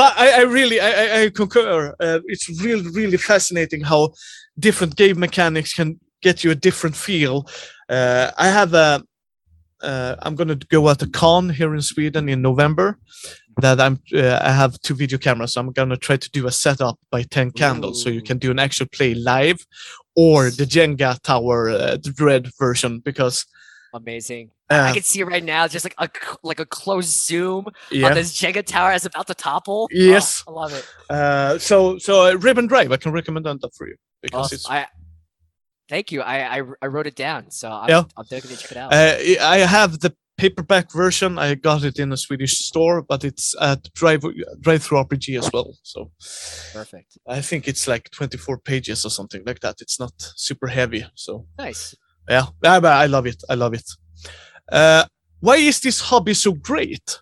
[0.00, 1.94] but I, I really I, I- concur.
[2.00, 4.12] Uh, it's really really fascinating how
[4.58, 7.46] different game mechanics can get you a different feel.
[7.88, 9.02] Uh, I have a.
[9.82, 12.98] Uh, I'm going to go at a con here in Sweden in November,
[13.60, 15.52] that I'm uh, I have two video cameras.
[15.52, 18.50] So I'm gonna try to do a setup by ten candles, so you can do
[18.50, 19.58] an actual play live,
[20.14, 23.46] or the Jenga tower uh, the Dread version because
[23.94, 24.50] Amazing.
[24.68, 26.08] Uh, I can see it right now, just like a
[26.42, 28.08] like a close zoom yeah.
[28.08, 29.88] on this Jenga tower as about to topple.
[29.92, 30.42] Oh, Yes.
[30.46, 30.84] I love it.
[31.08, 34.56] Uh, so so uh, Ribbon Drive, I can recommend that for you because Awesome.
[34.56, 34.68] it's.
[34.70, 34.86] I
[35.88, 36.20] thank you.
[36.22, 38.02] I, I I wrote it down, so I'm, Yeah.
[38.16, 38.92] I'm definitely check it out.
[38.92, 41.38] Uh, I I have the paperback version.
[41.38, 44.20] I got it in a Swedish store, but it's at Drive
[44.60, 45.74] DriveThruRPG as well.
[45.82, 46.10] So
[46.72, 47.18] Perfect.
[47.26, 49.76] I think it's like 24 pages or something like that.
[49.80, 51.06] It's not super heavy.
[51.14, 51.94] So Nice.
[52.28, 53.42] yeah, yeah but I love it.
[53.48, 53.84] I love it.
[54.70, 55.04] Uh,
[55.40, 57.20] why is this hobby so great?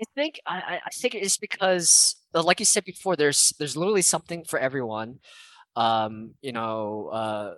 [0.00, 4.02] I think I, I think it's because, uh, like you said before, there's there's literally
[4.02, 5.20] something for everyone.
[5.76, 7.54] Um, you know, uh,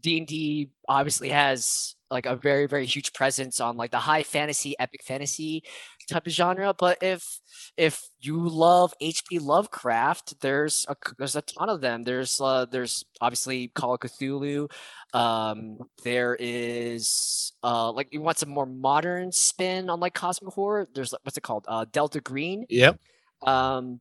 [0.00, 4.22] D and D obviously has like a very very huge presence on like the high
[4.22, 5.62] fantasy, epic fantasy
[6.08, 6.74] type of genre.
[6.76, 7.40] But if
[7.76, 9.38] if you love H.P.
[9.38, 12.04] Lovecraft, there's a there's a ton of them.
[12.04, 14.70] There's uh, there's obviously Call of Cthulhu.
[15.14, 20.88] Um, there is uh, like you want some more modern spin on like cosmic horror.
[20.94, 21.66] There's what's it called?
[21.68, 22.66] Uh, Delta Green.
[22.68, 22.98] Yep.
[23.42, 24.00] Um,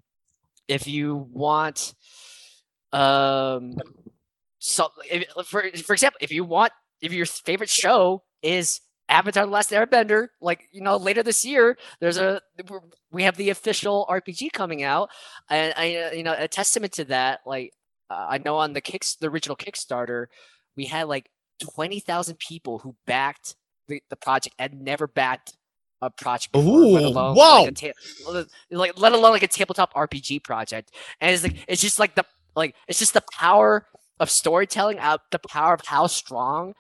[0.68, 1.94] if you want,
[2.92, 3.76] um,
[4.68, 9.52] so if, for for example, if you want, if your favorite show is Avatar: The
[9.52, 14.52] Last Airbender, like you know, later this year, there's a we're- have the official RPG
[14.52, 15.10] coming out,
[15.50, 17.40] and I uh, you know a testament to that.
[17.46, 17.72] Like
[18.10, 20.26] uh, I know on the kicks the original Kickstarter,
[20.76, 21.30] we had like
[21.62, 23.56] twenty thousand people who backed
[23.88, 25.54] the, the project and never backed
[26.02, 27.64] a project before, let alone wow.
[27.64, 30.92] like, a ta- like let alone like a tabletop RPG project.
[31.22, 33.88] And it's like it's just like the like it's just the power
[34.20, 36.74] of storytelling out the power of how strong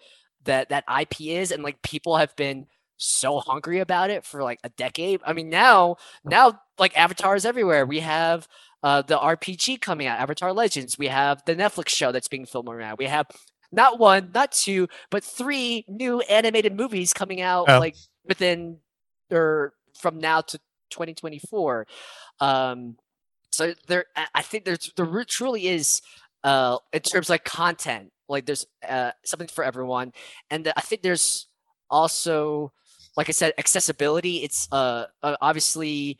[0.45, 4.59] that that IP is and like people have been so hungry about it for like
[4.63, 5.21] a decade.
[5.25, 7.85] I mean now now like avatars everywhere.
[7.85, 8.47] We have
[8.83, 10.97] uh the RPG coming out, Avatar Legends.
[10.97, 12.95] We have the Netflix show that's being filmed right now.
[12.97, 13.27] We have
[13.71, 17.77] not one, not two, but three new animated movies coming out Yeah.
[17.79, 17.95] like
[18.25, 18.77] within
[19.31, 20.57] or from now to
[20.89, 21.85] 2024.
[22.39, 22.95] Um
[23.51, 26.01] so there I- think there's there re- truly is
[26.47, 30.13] uh in terms of like content like there's uh something for everyone.
[30.51, 31.47] And i think there's
[31.89, 32.71] also
[33.17, 34.35] like i said accessibility.
[34.45, 36.17] It's uh, uh obviously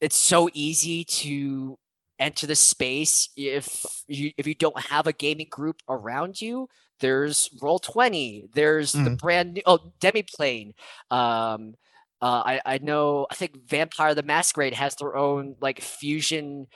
[0.00, 1.78] it's so easy to
[2.18, 3.28] enter the space.
[3.36, 3.66] If
[4.06, 6.68] you if you don't have a gaming group around you
[7.00, 9.18] there's roll 20 there's the Mm.
[9.18, 10.68] brand new oh demiplane.
[11.10, 11.74] Um
[12.22, 16.66] uh, I, I know I think Vampire the Masquerade has their own like fusion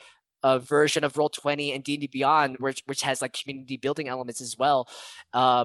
[0.42, 3.76] uh, version of Roll Twenty and D and D Beyond, which which has like community
[3.76, 4.88] building elements as well.
[5.32, 5.64] Uh,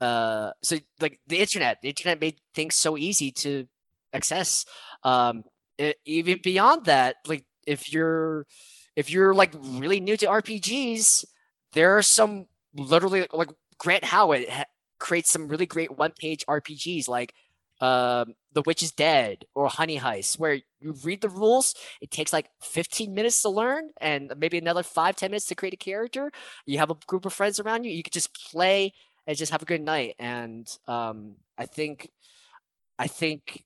[0.00, 3.66] uh, so like the internet, the internet made things so easy to
[4.12, 4.64] access.
[5.04, 5.44] Um,
[5.78, 8.46] e- even beyond that, like if you're
[8.96, 11.24] if you're like really new to RPGs,
[11.72, 14.64] there are some literally like Grant Howitt ha-
[14.98, 17.34] creates some really great one page RPGs like
[17.80, 21.74] um, The Witch is Dead or Honey Heist, where you read the rules.
[22.00, 25.74] It takes like 15 minutes to learn and maybe another five, 10 minutes to create
[25.74, 26.30] a character.
[26.66, 27.92] You have a group of friends around you.
[27.92, 28.92] You could just play
[29.26, 30.14] and just have a good night.
[30.18, 32.10] And um, I think,
[32.98, 33.64] I think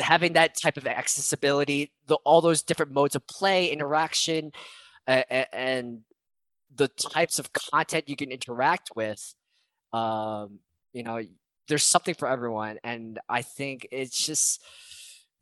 [0.00, 4.52] having that type of accessibility, the, all those different modes of play, interaction,
[5.06, 6.00] uh, and
[6.74, 9.34] the types of content you can interact with,
[9.92, 10.58] um,
[10.92, 11.20] you know,
[11.68, 14.62] there's something for everyone, and I think it's just.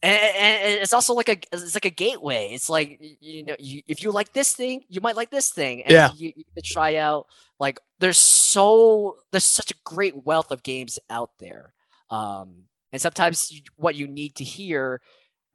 [0.04, 2.50] And, and it's also like a it's like a gateway.
[2.52, 5.82] It's like you know, you, if you like this thing, you might like this thing,
[5.84, 6.10] and Yeah.
[6.16, 7.26] you, you could try out.
[7.60, 11.72] Like, there's so there's such a great wealth of games out there,
[12.10, 15.00] um, and sometimes you, what you need to hear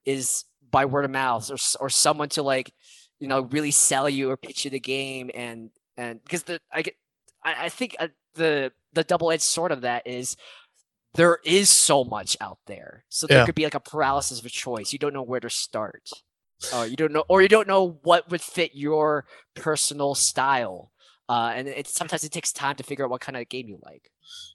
[0.06, 2.71] is by word of mouth or or someone to like,
[3.19, 6.84] you know, really sell you or pitch you the game, and and because the I
[6.84, 6.95] get
[7.43, 10.36] I, I think uh, the the double edged sword of that is
[11.14, 13.45] there is so much out there, so there Yeah.
[13.45, 14.91] could be like a paralysis of choice.
[14.93, 16.06] You don't know where to start,
[16.74, 19.26] or you don't know, or you don't know what would fit your
[19.56, 20.91] personal style.
[21.30, 23.80] Uh, and it sometimes it takes time to figure out what kind of game you
[23.84, 24.06] like.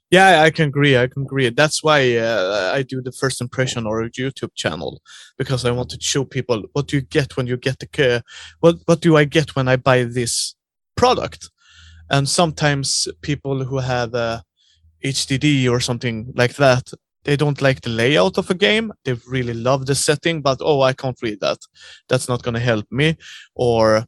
[0.09, 0.95] Yeah, I can agree.
[0.97, 1.49] I can agree.
[1.49, 5.01] That's why uh, I do the first impression or a YouTube channel
[5.37, 8.21] because I want to show people what do you get when you get the ca-
[8.63, 10.55] what what do I get when I buy this
[10.95, 11.49] product,
[12.09, 14.41] and sometimes people who have uh,
[15.03, 16.93] HDD or something like that
[17.23, 18.91] they don't like the layout of a game.
[19.05, 21.57] They really love the setting, but oh, I can't read that.
[22.09, 23.17] That's not going to help me.
[23.55, 24.05] Or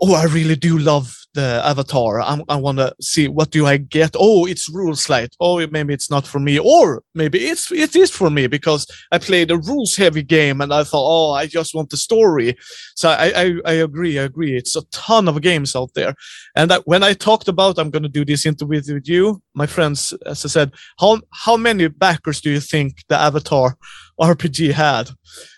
[0.00, 2.20] oh, I really do love the avatar.
[2.20, 4.12] I'm, I want to see what do I get.
[4.14, 5.34] Oh, it's rules light.
[5.40, 9.18] Oh, maybe it's not for me, or maybe it's it is for me because I
[9.18, 12.56] played a rules heavy game and I thought, oh, I just want the story.
[12.94, 14.18] So I I, I agree.
[14.18, 14.56] I agree.
[14.56, 16.14] It's a ton of games out there.
[16.54, 20.14] And when I talked about I'm going to do this interview with you, my friends,
[20.26, 23.76] as I said, how how many backers do you think the Avatar
[24.20, 25.10] RPG had?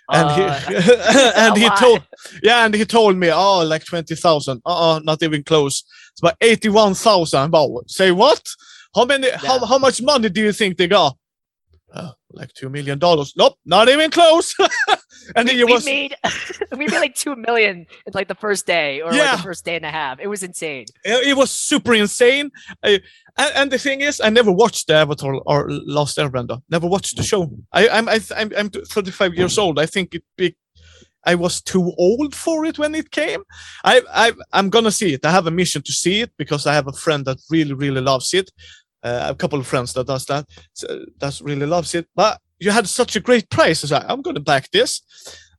[0.09, 2.03] And Uh, he and he told
[2.43, 4.63] yeah, and he told me, oh, like 20,000.
[4.65, 5.85] Uh-uh, not even close.
[6.13, 7.45] It's about 81,000.
[7.45, 8.43] About, say what?
[8.95, 11.17] How many, how, how much money do you think they got?
[11.93, 12.99] Uh, like $2 million.
[13.01, 14.55] Nope, not even close.
[15.37, 16.15] and then you we was, made
[16.77, 19.77] we made like two million in like the first day or like the first day
[19.77, 20.19] and a half.
[20.21, 20.87] It was insane.
[21.05, 22.51] it it was super insane.
[22.83, 23.01] I,
[23.39, 26.61] and, and the thing is, I never watched the Avatar or Last Airbender.
[26.69, 27.51] Never watched the show.
[27.73, 29.79] I, I'm, I, I'm, I'm 35 years old.
[29.79, 30.57] I think it be,
[31.25, 33.43] I was too old for it when it came.
[33.85, 35.25] I, I, I'm gonna see it.
[35.25, 38.01] I have a mission to see it because I have a friend that really, really
[38.01, 38.51] loves it.
[39.07, 40.87] Uh, a couple of friends that does that, so,
[41.21, 42.07] that really loves it.
[42.17, 43.93] But you had such a great price.
[43.93, 45.03] I I'm gonna back this.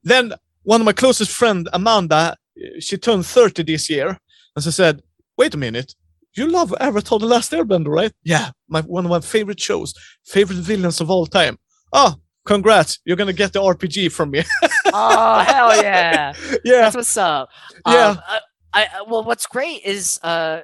[0.03, 0.33] Then
[0.63, 4.17] one of my closest friend, Amanda, uh, she turned 30 this year,
[4.53, 5.01] and she said,
[5.37, 5.95] "Wait a minute,
[6.33, 8.13] you love Avatar: The Last Airbender, right?
[8.23, 9.93] Yeah, my one of my favorite shows,
[10.25, 11.57] favorite villains of all time.
[11.93, 12.99] Oh, congrats!
[13.05, 14.43] You're gonna get the RPG from me.
[14.93, 16.33] Oh hell yeah!
[16.63, 17.49] yeah, That's what's up.
[17.85, 18.09] Yeah.
[18.09, 18.39] Um, I,
[18.73, 20.61] I well, what's great is uh,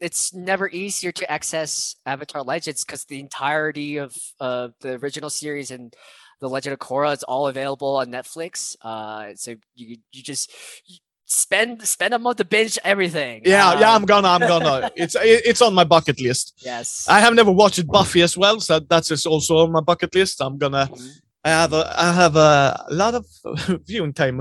[0.00, 5.70] it's never easier to access Avatar Legends because the entirety of uh the original series
[5.70, 5.94] and
[6.40, 8.76] the Legend of Korra is all available on Netflix.
[8.82, 10.50] Uh, so you you just
[10.86, 13.42] you spend spend a month to binge everything.
[13.44, 13.90] yeah, yeah.
[13.90, 14.90] Um, I'm gonna, I'm gonna.
[14.96, 16.60] It's it, it's on my bucket list.
[16.64, 17.06] yes.
[17.08, 20.40] I have never watched Buffy as well, so that's also on my bucket list.
[20.40, 20.88] I'm gonna.
[20.92, 21.10] Mhm.
[21.44, 23.24] I have a I have a lot of
[23.86, 24.40] viewing time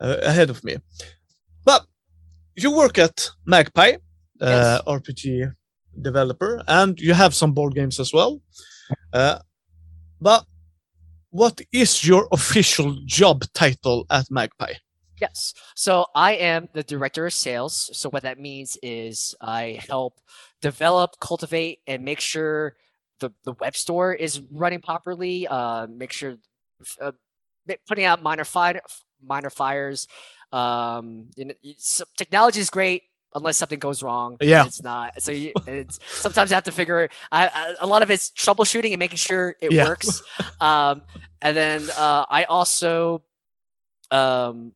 [0.00, 0.76] uh, ahead of me.
[1.64, 1.84] But
[2.56, 3.96] you work at Magpie,
[4.40, 5.52] uh, RPG
[6.00, 8.40] developer, and you have some board games as well.
[9.12, 9.38] Uh,
[10.20, 10.44] but
[11.30, 14.74] what is your official job title at Magpie?
[15.20, 15.52] Yes.
[15.74, 17.90] So I am the director of sales.
[17.92, 20.20] So what that means is I help
[20.62, 22.76] develop, cultivate, and make sure
[23.18, 25.48] the, the web store is running properly.
[25.48, 26.36] Uh, make sure
[27.00, 27.12] uh,
[27.88, 28.80] putting out minor fire
[29.20, 30.06] minor fires.
[30.52, 31.54] Um, you know,
[32.16, 33.02] technology is great
[33.34, 34.36] unless something goes wrong.
[34.40, 34.64] Yeah.
[34.66, 35.20] it's not.
[35.22, 37.08] So you, it's sometimes I have to figure.
[37.30, 39.84] I, I, a lot of it's troubleshooting and making sure it Yeah.
[39.84, 40.22] works.
[40.60, 41.02] Um,
[41.42, 43.22] and then uh, I also
[44.10, 44.72] um,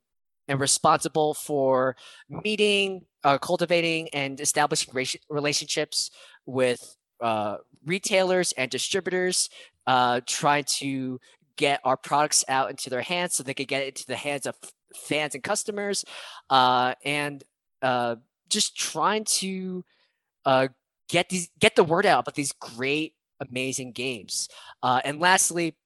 [0.49, 1.97] am responsible for
[2.29, 4.95] meeting, uh, cultivating, and establishing
[5.29, 6.11] relationships
[6.47, 9.49] with uh, retailers and distributors,
[9.87, 11.19] uh, trying to
[11.57, 14.47] get our products out into their hands so they could get it into the hands
[14.47, 14.55] of
[14.95, 16.05] fans and customers,
[16.51, 17.45] uh, and
[17.81, 18.17] uh,
[18.53, 19.85] just trying to
[20.45, 20.69] uh,
[21.09, 24.49] get these get the word out about these great, amazing games.
[24.83, 25.77] Uh, and lastly,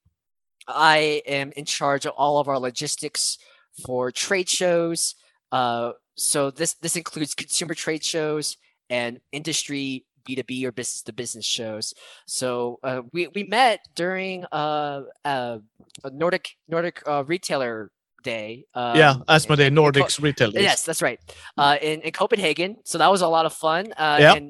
[0.69, 3.39] I am in charge of all of our logistics
[3.85, 5.15] for trade shows.
[5.53, 8.57] Uh, so this this includes consumer trade shows
[8.91, 11.95] and industry B2B or business to business shows.
[12.27, 15.59] So uh, we we met during uh, uh,
[16.05, 17.91] a Nordic Nordic uh, retailer
[18.33, 18.49] day.
[18.75, 20.51] yeah, um, Day, in Co- Nordics retail.
[20.51, 20.63] Days.
[20.69, 21.19] Yes, that's right.
[21.57, 22.77] Uh, in, in Copenhagen.
[22.85, 23.83] So that was a lot of fun.
[23.97, 24.37] Uh, Yep.
[24.37, 24.47] And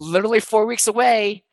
[0.00, 1.44] literally four weeks away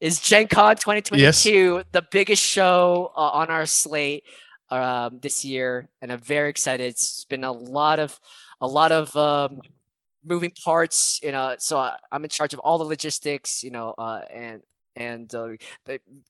[0.00, 4.24] is Gen Con 2022, the biggest show uh, on our slate
[4.70, 5.88] um, this year.
[6.00, 6.84] And I'm very excited.
[6.92, 8.10] It's been a lot of,
[8.60, 9.60] a lot of um,
[10.24, 13.94] moving parts, you know, so I, I'm in charge of all the logistics, you know,
[13.96, 14.60] uh, and,
[14.96, 15.48] and uh,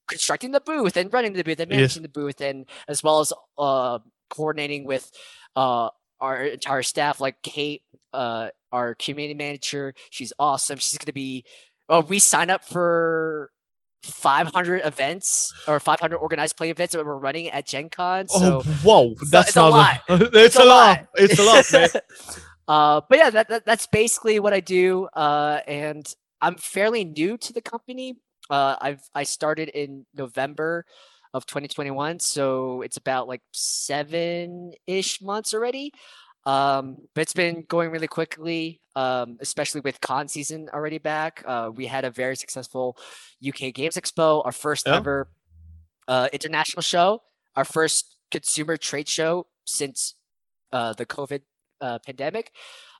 [0.09, 1.79] constructing the booth and running the booth and Yes.
[1.79, 3.99] managing the booth and as well as uh,
[4.31, 5.11] coordinating with
[5.57, 9.95] uh, our entire staff, like Kate, uh, our community manager.
[10.11, 10.79] She's awesome.
[10.79, 11.45] She's gonna be.
[11.89, 13.51] Oh, we sign up for
[14.05, 18.29] 500 events or 500 organized play events that we're running at Gen Con.
[18.29, 20.01] So oh, whoa, that's it's a not lot.
[20.35, 21.07] it's, a lot.
[21.15, 21.89] It's a lot, man.
[22.69, 25.07] uh, but yeah, that, that that's basically what I do.
[25.07, 26.07] Uh, and
[26.41, 28.17] I'm fairly new to the company.
[28.51, 30.85] Uh, I've I started in November
[31.35, 35.93] of 2021, so it's about like seven ish months already.
[36.47, 41.43] Um, but it's been going really quickly, um, especially with con season already back.
[41.47, 42.97] Uh, we had a very successful
[43.47, 44.97] UK Games Expo, our first Yeah.
[44.97, 45.29] ever
[46.07, 47.23] uh, international show,
[47.57, 50.15] our first consumer trade show since
[50.73, 51.41] uh, the COVID
[51.81, 52.53] uh, pandemic.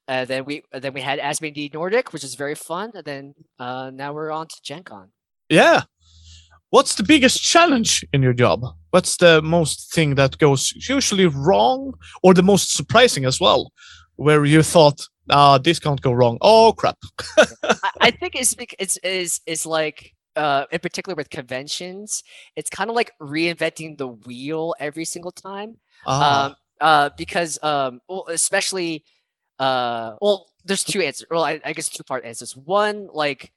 [0.09, 2.93] And then we then we had Asmodee Nordic, which is very fun.
[2.95, 5.11] And then uh, now we're on to Gen Con.
[5.49, 5.83] Yeah.
[6.75, 8.61] What's the biggest challenge in your job?
[8.91, 11.95] What's the most thing that goes usually wrong
[12.25, 13.73] or the most surprising as well?
[14.17, 16.39] where you thought, ah, this can't go wrong.
[16.41, 16.99] Oh crap!
[18.01, 22.23] I, think it's it's is is like uh in particular with conventions,
[22.57, 25.79] it's kind of like reinventing the wheel every single time.
[26.07, 29.05] Ah, Um uh because um well especially
[29.59, 31.27] uh well there's two answers.
[31.31, 32.57] Well I, I guess two part answers.
[32.57, 33.53] One like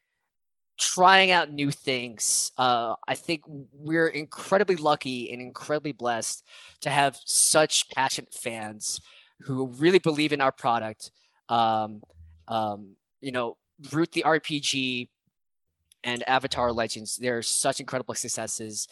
[0.77, 2.51] trying out new things.
[2.57, 6.43] Uh I think we're incredibly lucky and incredibly blessed
[6.81, 9.01] to have such passionate fans
[9.41, 11.11] who really believe in our product.
[11.49, 12.01] Um
[12.47, 13.57] um you know
[13.91, 15.09] Root the RPG
[16.03, 18.87] and Avatar Legends, they're such incredible successes.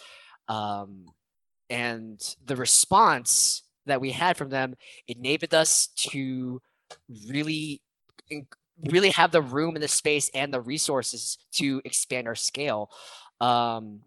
[0.47, 1.05] Um,
[1.69, 4.75] and the response that we had from them
[5.07, 6.61] enabled us to
[7.27, 7.81] really,
[8.83, 12.89] really have the room and the space and the resources to expand our scale.
[13.39, 14.01] Um,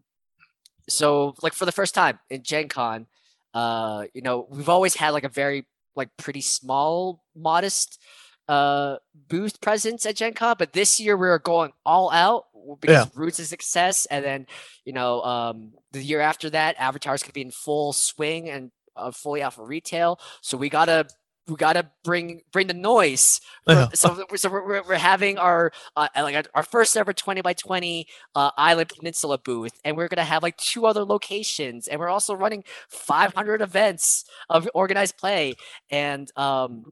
[0.89, 3.07] so, like for the first time in Gen Con,
[3.55, 5.67] uh, you know, we've always had like a very
[5.97, 8.01] like pretty small, modest
[8.49, 8.97] uh
[9.29, 12.47] booth presence at Gen Con, but this year we're going all out
[12.81, 14.47] because Roots is success, and then
[14.85, 19.11] you know um the year after that, Avatar's gonna be in full swing and uh,
[19.11, 20.19] fully out for retail.
[20.41, 21.09] So we gotta
[21.49, 23.41] we gotta bring bring the noise.
[23.67, 23.89] Yeah.
[23.95, 28.51] So so we're, we're, having our uh, like our- first ever twenty by twenty uh,
[28.57, 32.65] Island Peninsula booth, and we're gonna have like two other locations, and we're also running
[32.89, 35.55] five hundred events of organized play,
[35.91, 36.85] and um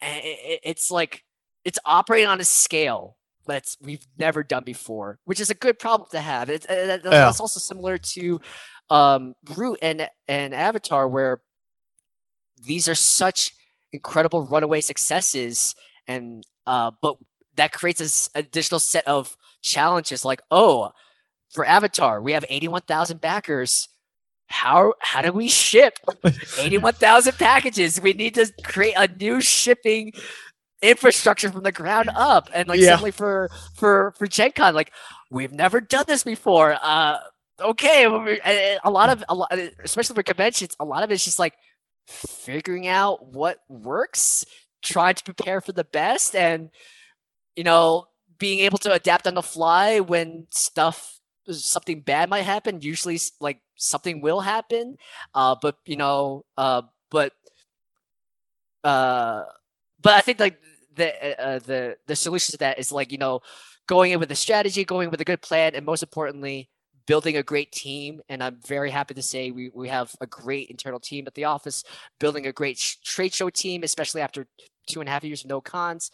[0.00, 1.24] it, it- it's like
[1.64, 6.08] it's operating on a scale that we've never done before, which is a good problem
[6.12, 6.48] to have.
[6.50, 7.10] It's, uh, that- Yeah.
[7.10, 8.40] that's also similar to
[8.90, 11.40] um, Root and and Avatar, where
[12.64, 13.54] these are such
[13.92, 15.74] incredible runaway successes,
[16.06, 17.16] and uh, but
[17.56, 20.24] that creates this additional set of challenges.
[20.24, 20.92] Like, oh,
[21.50, 23.88] for Avatar, we have eighty-one thousand backers.
[24.48, 25.98] How how do we ship
[26.58, 28.00] 81,000 packages.
[28.02, 30.12] We need to create a new shipping
[30.82, 32.50] infrastructure from the ground up.
[32.52, 32.88] And like Yeah.
[32.90, 34.92] suddenly for for for Gen Con, like
[35.30, 36.76] we've never done this before.
[36.82, 37.18] Uh
[37.60, 39.52] okay, well, we- and- and a lot of a lot
[39.84, 41.54] especially for conventions, a lot of it's just like
[42.12, 44.44] figuring out what works,
[44.82, 46.70] trying to prepare for the best and
[47.56, 48.06] you know,
[48.38, 51.18] being able to adapt on the fly when stuff
[51.50, 52.80] something bad might happen.
[52.80, 54.96] Usually like something will happen
[55.34, 57.32] uh but you know uh but
[58.84, 59.42] uh
[60.00, 60.58] but i think like
[60.94, 63.40] the uh, the the solution to that is like you know
[63.86, 66.68] going in with a strategy going with a good plan and most importantly
[67.06, 70.68] building a great team and i'm very happy to say we, we have a great
[70.68, 71.84] internal team at the office
[72.20, 74.46] building a great sh- trade show team especially after
[74.86, 76.10] two and a half years of no cons.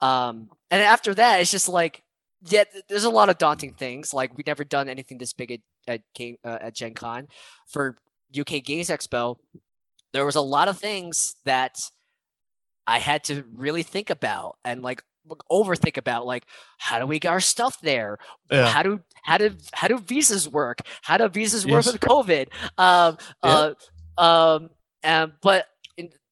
[0.00, 2.02] Um and after that it's just like
[2.48, 4.12] yeah there's a lot of daunting things.
[4.12, 6.00] Like we've never done anything this big at at,
[6.44, 7.28] uh, at gen con.
[7.66, 7.96] For
[8.38, 9.36] uk games expo
[10.12, 11.90] there was a lot of things that
[12.86, 15.02] I had to really think about and like
[15.50, 16.44] overthink about like
[16.78, 18.18] how do we get our stuff there?
[18.50, 18.66] Yeah.
[18.66, 20.80] How do how do how do visas work?
[21.02, 21.92] How do visas work Yes.
[21.92, 22.48] with COVID?
[22.78, 23.72] Um, Yeah.
[24.18, 24.70] uh, um,
[25.02, 25.66] um, but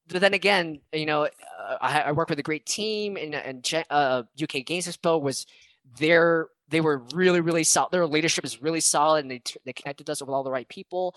[0.09, 3.85] but then again, you know, uh, I, I work with a great team, and and
[3.89, 5.45] uh, UK Games Expo was
[5.97, 7.91] their they were really really solid.
[7.91, 11.15] Their leadership is really solid, and they they connected us with all the right people.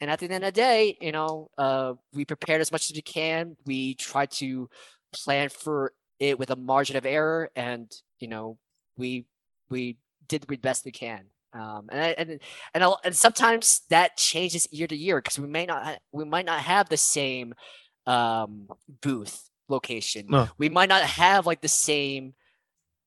[0.00, 2.94] And at the end of the day, you know, uh, we prepared as much as
[2.94, 3.56] we can.
[3.66, 4.68] We tried to
[5.12, 8.58] plan for it with a margin of error, and you know,
[8.96, 9.26] we
[9.68, 11.24] we did the best we can.
[11.52, 12.40] Um, and I, and
[12.74, 16.46] and I'll, and sometimes that changes year to year because we may not we might
[16.46, 17.54] not have the same
[18.06, 18.68] um,
[19.00, 20.26] booth location.
[20.28, 20.48] No.
[20.58, 22.34] We might not have like the same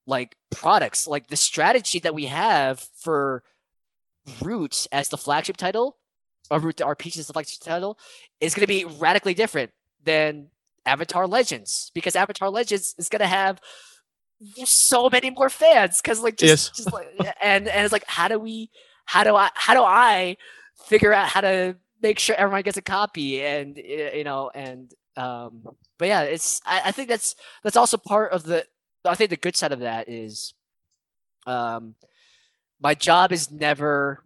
[0.06, 1.08] like products.
[1.08, 3.44] Like the strategy that we have for
[4.42, 5.98] Root as the flagship title,
[6.50, 7.98] or Root RPG as the flagship title,
[8.40, 9.72] is going to be radically different
[10.04, 10.48] than
[10.86, 13.62] Avatar Legends because Avatar Legends is going to have
[14.66, 16.78] so many more fans because like just, Yes.
[16.78, 17.08] just like
[17.42, 18.70] and and it's like how do we
[19.06, 20.38] how do I how do I
[20.86, 25.62] figure out how to make sure everyone gets a copy and you know and um
[26.00, 28.66] but yeah it's I, I think that's that's also part of the
[29.06, 30.54] I think the good side of that is
[31.46, 31.94] um
[32.82, 34.24] my job is never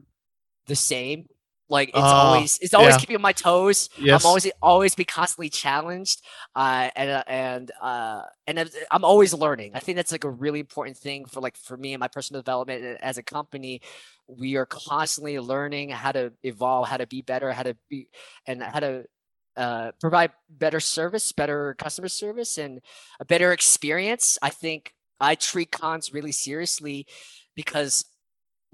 [0.67, 1.27] the same
[1.69, 2.97] like it's Ah, always it's always yeah.
[2.97, 4.23] keeping on my toes Yes.
[4.23, 6.21] I'm always always be constantly challenged,
[6.55, 9.71] uh, and uh, and uh, and I'm- I'm always learning.
[9.75, 12.41] I think that's like a really important thing for like for me and my personal
[12.41, 13.81] development as a company.
[14.27, 18.07] We are constantly learning how to evolve, how to be better, how to be,
[18.47, 19.05] and how to
[19.57, 22.81] uh, provide better service, better customer service, and
[23.19, 24.37] a better experience.
[24.41, 27.07] I think I treat cons really seriously
[27.55, 28.05] because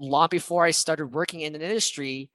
[0.00, 2.30] long before I started working in an industry,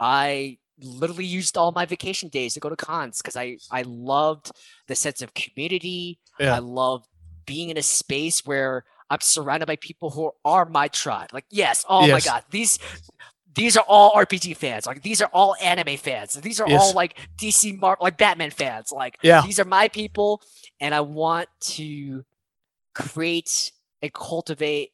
[0.00, 4.50] I literally used all my vacation days to go to cons because I I loved
[4.88, 6.18] the sense of community.
[6.40, 6.56] Yeah.
[6.56, 7.06] I loved
[7.46, 11.28] being in a space where I'm surrounded by people who are my tribe.
[11.32, 12.78] Like, yes, oh my god, these
[13.54, 14.84] these are all RPG fans.
[14.84, 16.34] Like, these are all anime fans.
[16.34, 18.90] These are all like DC Mar like Batman fans.
[18.90, 19.42] Like, Yeah.
[19.42, 20.42] these are my people,
[20.80, 22.24] and I want to
[22.94, 23.70] create
[24.02, 24.92] and cultivate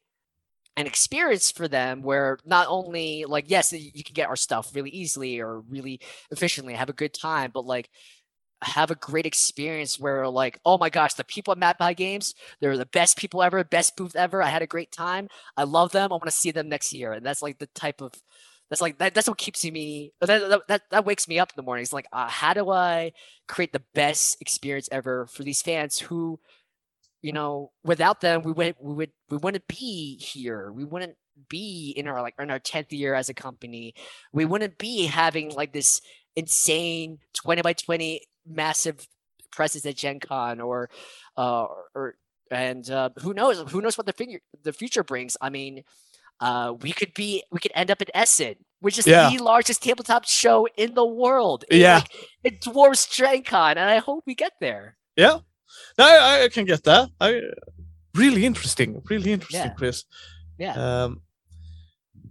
[0.81, 4.91] an experience for them where not only like yes you can get our stuff really
[4.91, 6.01] easily or really
[6.31, 7.89] efficiently have a good time but like
[8.63, 12.77] have a great experience where like oh my gosh the people at Magpie Games they're
[12.77, 14.43] the best people ever best booth ever.
[14.43, 15.29] I had a great time.
[15.57, 16.13] I love them.
[16.13, 17.13] I want to see them next year.
[17.13, 18.13] And that's like the type of
[18.69, 21.63] that's like that, that's what keeps me that, that, that, wakes me up in the
[21.63, 23.13] mornings like uh, how do I
[23.49, 26.39] create the best experience ever for these fans who
[27.23, 30.73] you know, without them, we would we would we wouldn't be here.
[30.73, 31.17] We wouldn't
[31.49, 33.95] be in our like in our tenth year as a company.
[34.33, 36.01] We wouldn't be having like this
[36.37, 39.07] insane twenty by twenty massive
[39.53, 40.91] presence at Gen Con or
[41.37, 42.15] uh or
[42.51, 45.37] and uh, who knows who knows what the figure the future brings.
[45.41, 45.85] I mean,
[46.41, 49.31] uh, we could be we could end up at Essen, which is Yeah.
[49.31, 51.65] the largest tabletop show in the world.
[51.71, 51.97] It, Yeah.
[51.97, 52.11] like,
[52.43, 54.97] it dwarfs Gen Con, and I hope we get there.
[55.17, 55.41] Yeah,
[55.99, 57.09] no, I, I can get that.
[57.21, 57.41] I
[58.15, 59.75] really interesting, really interesting, Yeah.
[59.75, 60.05] Chris.
[60.59, 60.75] Yeah.
[60.75, 61.23] Um,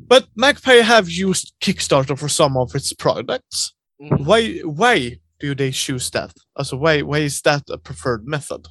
[0.07, 3.73] but Magpie have used Kickstarter for some of its products.
[4.01, 4.25] Mhm.
[4.25, 4.59] Why?
[4.59, 6.33] Why do they choose that?
[6.55, 7.01] Also, why?
[7.01, 8.67] Why is that a preferred method?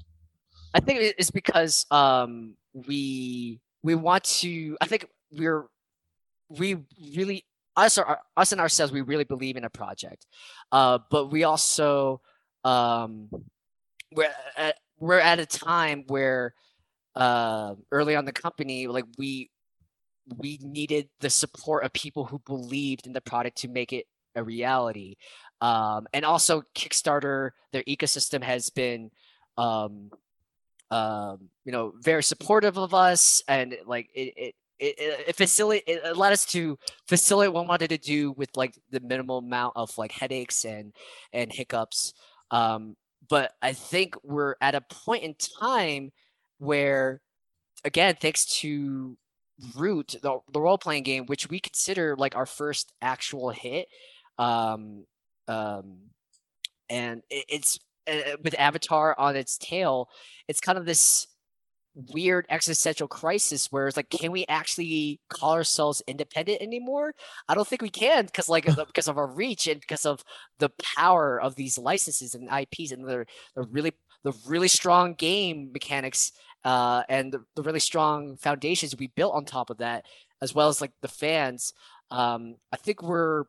[0.75, 5.67] I think it's because um we we want to I think we're
[6.49, 6.77] we
[7.17, 7.45] really
[7.77, 10.27] us or us and ourselves we really believe in a project.
[10.73, 12.21] Uh but we also
[12.65, 13.29] um
[14.13, 16.55] we're at, we're at a time where
[17.15, 19.51] uh early on the company like we
[20.37, 24.45] we needed the support of people who believed in the product to make it a
[24.45, 25.17] reality.
[25.61, 29.11] Um and also Kickstarter their ecosystem has been
[29.57, 30.11] um
[30.91, 35.85] um, you know, very supportive of us, and like it, it, it, it, it facilitate,
[35.87, 39.75] it allowed us to facilitate what we wanted to do with like the minimal amount
[39.77, 40.95] of like headaches and
[41.33, 42.15] and hiccups.
[42.51, 42.97] Um,
[43.29, 46.13] but I think we're at a point in time
[46.59, 47.21] where,
[47.85, 49.17] again, thanks to
[49.77, 53.89] Root, the, the role playing game, which we consider like our first actual hit,
[54.39, 55.05] um,
[55.49, 55.99] um,
[56.89, 60.09] and it, it's uh, with Avatar on its tail,
[60.47, 61.27] it's kind of this
[61.95, 67.15] weird existential crisis where it's like, can we actually call ourselves independent anymore?
[67.49, 70.23] I don't think we can because like because of our reach and because of
[70.59, 73.93] the power of these licenses and IPs and the the really
[74.25, 76.33] the really strong game mechanics
[76.65, 80.05] uh, and the, the really strong foundations we built on top of that,
[80.43, 81.73] as well as like the fans.
[82.11, 83.45] Um, I think we're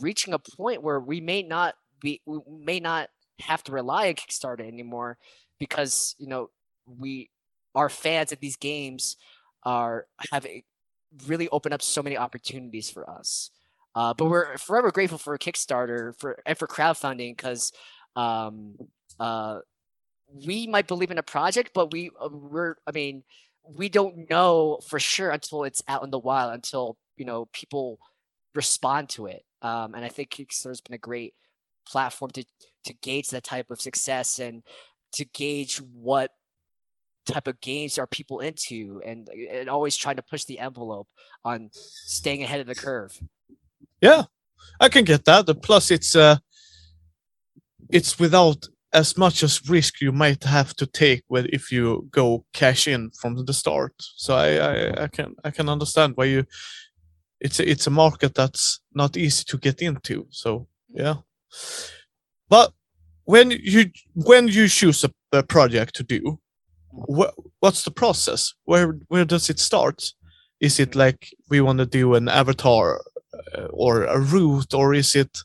[0.00, 3.08] reaching a point where we may not be we may not
[3.40, 5.18] have to rely on Kickstarter anymore
[5.58, 6.50] because you know
[6.86, 7.30] we
[7.74, 9.16] our fans of these games
[9.64, 10.46] are have
[11.26, 13.50] really opened up so many opportunities for us.
[13.94, 17.72] Uh, but we're forever grateful for Kickstarter for and for crowdfunding because
[18.16, 18.74] um,
[19.20, 19.58] uh,
[20.46, 23.22] we might believe in a project, but we uh, we're I mean
[23.64, 27.98] we don't know for sure until it's out in the wild until you know people
[28.54, 29.44] respond to it.
[29.60, 31.34] Um, and I think Kickstarter's been a great
[31.86, 32.44] platform to
[32.84, 34.62] to gauge that type of success and
[35.12, 36.30] to gauge what
[37.26, 41.08] type of games are people into and and always trying to push the envelope
[41.44, 43.18] on staying ahead of the curve.
[44.00, 44.24] Yeah,
[44.80, 45.46] I can get that.
[45.62, 46.36] Plus, it's uh,
[47.90, 52.44] it's without as much as risk you might have to take with if you go
[52.52, 53.94] cash in from the start.
[53.98, 56.44] So I, I, I can I can understand why you.
[57.40, 60.26] It's a, it's a market that's not easy to get into.
[60.30, 61.16] So yeah,
[62.48, 62.72] but
[63.24, 66.38] when you when you choose a, a project to do,
[66.92, 68.54] what what's the process?
[68.64, 70.12] Where where does it start?
[70.60, 73.02] Is it like we want to do an avatar
[73.54, 75.38] uh, or a Root, or is it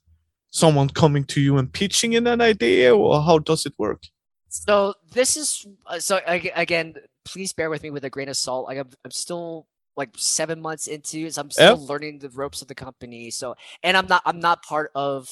[0.52, 4.04] someone coming to you and pitching in an idea, or how does it work?
[4.50, 6.96] So this is uh, so ag- again.
[7.26, 8.68] Please bear with me with a grain of salt.
[8.68, 9.68] Like I'm, I'm still
[9.98, 13.32] like seven months into, it, so I'm still learning the ropes of the company.
[13.32, 15.28] So, and I'm not, I'm not part of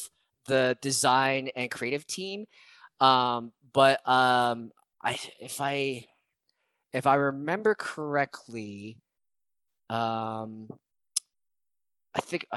[0.48, 2.48] the design and creative team.
[3.00, 4.72] Um, but um,
[5.06, 6.06] I, if I,
[6.92, 8.98] if I remember correctly,
[9.90, 10.68] um,
[12.16, 12.48] I think.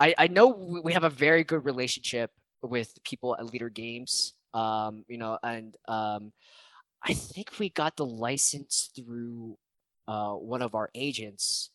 [0.00, 0.48] I, I know
[0.84, 2.30] we have a very good relationship
[2.62, 4.34] with people at Leder Games.
[4.54, 6.32] Um, you know, and um,
[7.02, 9.58] I think we got the license through
[10.06, 11.70] uh, one of our agents.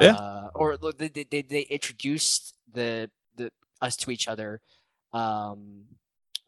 [0.00, 0.14] Yeah.
[0.14, 3.50] Uh, or they, they, they- they introduced the the
[3.80, 4.60] us to each other.
[5.12, 5.82] Um,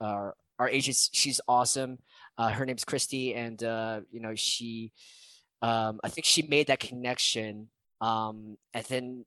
[0.00, 1.98] our our agent, she's awesome.
[2.38, 4.92] Uh, her name's Christy, and uh, you know she,
[5.60, 7.68] um, I think she made that connection.
[8.00, 9.24] Um, and then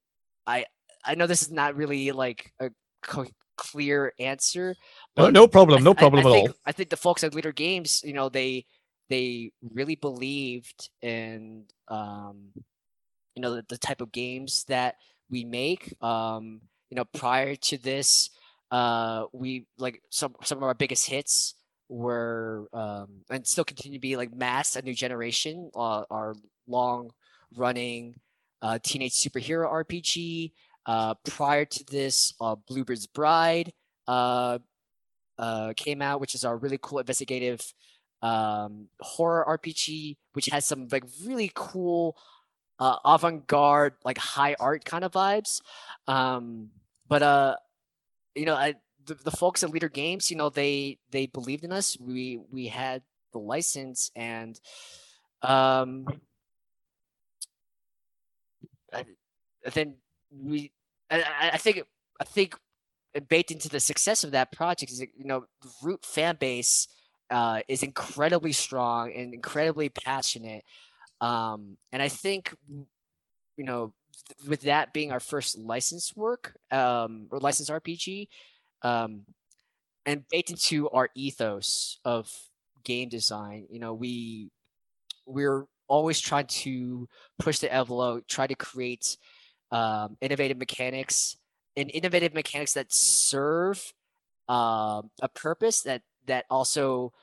[0.48, 0.66] I
[1.04, 2.72] I know this is not really like a
[3.04, 3.28] co-
[3.58, 4.76] clear answer.
[5.18, 5.84] No, but no problem.
[5.84, 6.56] No I- I- problem I at think, all.
[6.66, 8.66] I think the folks at Leder Games, you know, they
[9.10, 12.50] they really believed in um,
[13.36, 14.96] you know the, the type of games that
[15.30, 15.94] we make.
[16.02, 18.30] Um, you know, prior to this,
[18.76, 21.56] uh, we like some some of our biggest hits
[21.88, 26.36] were um, and still continue to be like Masks, a new generation, uh, our
[26.68, 27.12] long
[27.56, 28.16] running
[28.62, 30.52] uh, teenage superhero RPG.
[30.86, 33.72] Uh, prior to this, uh, Bluebeard's Bride
[34.10, 34.60] uh,
[35.40, 37.62] uh, came out, which is our really cool investigative
[38.22, 42.18] um, horror RPG, which has some like really cool
[42.80, 45.62] uh, avant-garde, like high art kind of vibes.
[46.08, 46.72] Um,
[47.08, 47.56] but uh,
[48.36, 48.76] you know, I,
[49.06, 51.98] the, the folks at Leder Games, you know, they they believed in us.
[52.00, 54.60] We we had the license, and
[55.44, 56.08] um,
[58.94, 59.06] I,
[59.74, 59.96] then
[60.32, 60.72] we,
[61.10, 61.84] I, I- think
[62.20, 62.56] I think
[63.30, 66.88] baked into the success of that project is you know the root fan base
[67.32, 70.64] uh, is incredibly strong and incredibly passionate
[71.22, 72.54] um, and i think
[73.58, 73.94] you know
[74.48, 78.28] with that being our first license work um, or license rpg
[78.82, 79.22] um,
[80.06, 82.32] and baked into our ethos of
[82.84, 84.50] game design you know we
[85.26, 87.08] we're always trying to
[87.40, 89.18] push the envelope try to create
[89.72, 91.38] um, innovative mechanics
[91.76, 93.94] and innovative mechanics that serve
[94.48, 97.14] um, a purpose that that also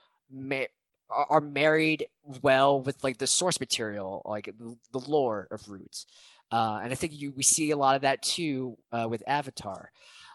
[1.11, 2.07] are married
[2.43, 4.53] well with like the source material, like
[4.93, 6.07] the lore of Roots.
[6.53, 9.91] Uh, and I think you we see a lot of that too uh, with Avatar.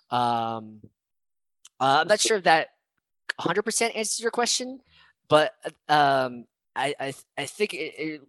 [0.09, 0.81] Um,
[1.79, 2.69] uh, I'm not sure if that
[3.39, 4.79] 100% answers your question,
[5.29, 5.53] but
[5.87, 6.45] um,
[6.75, 8.21] I I, I think it, it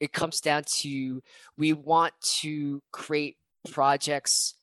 [0.00, 1.22] it comes down to
[1.56, 3.36] we want to create
[3.70, 4.54] projects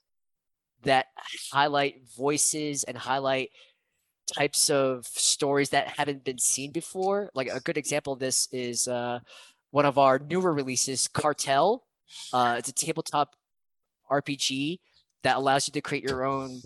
[0.83, 1.07] that
[1.51, 3.49] highlight voices and highlight
[4.35, 7.31] types of stories that haven't been seen before.
[7.33, 9.19] Like a good example of this is uh,
[9.71, 11.86] one of our newer releases, Cartel.
[12.33, 13.35] Uh, it's a tabletop
[14.09, 14.79] RPG
[15.23, 16.61] that allows you to create your own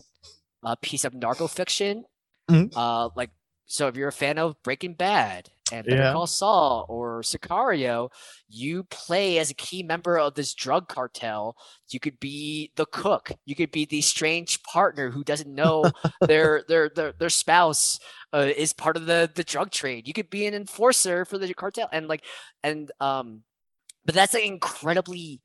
[0.63, 2.05] uh, piece of narco fiction.
[2.49, 2.71] Mhm.
[2.75, 3.31] Uh, like,
[3.65, 6.11] so if you're a fan of Breaking Bad and Better Yeah.
[6.11, 8.09] Call Saul or Sicario,
[8.49, 11.55] you play as a key member of this drug cartel.
[11.89, 13.31] You could be the cook.
[13.45, 15.91] You could be the strange partner who doesn't know
[16.27, 17.99] their their their their spouse
[18.33, 20.07] uh, is part of the the drug trade.
[20.07, 22.25] You could be an enforcer for the cartel, and like
[22.63, 23.43] and um,
[24.05, 25.41] but that's an incredibly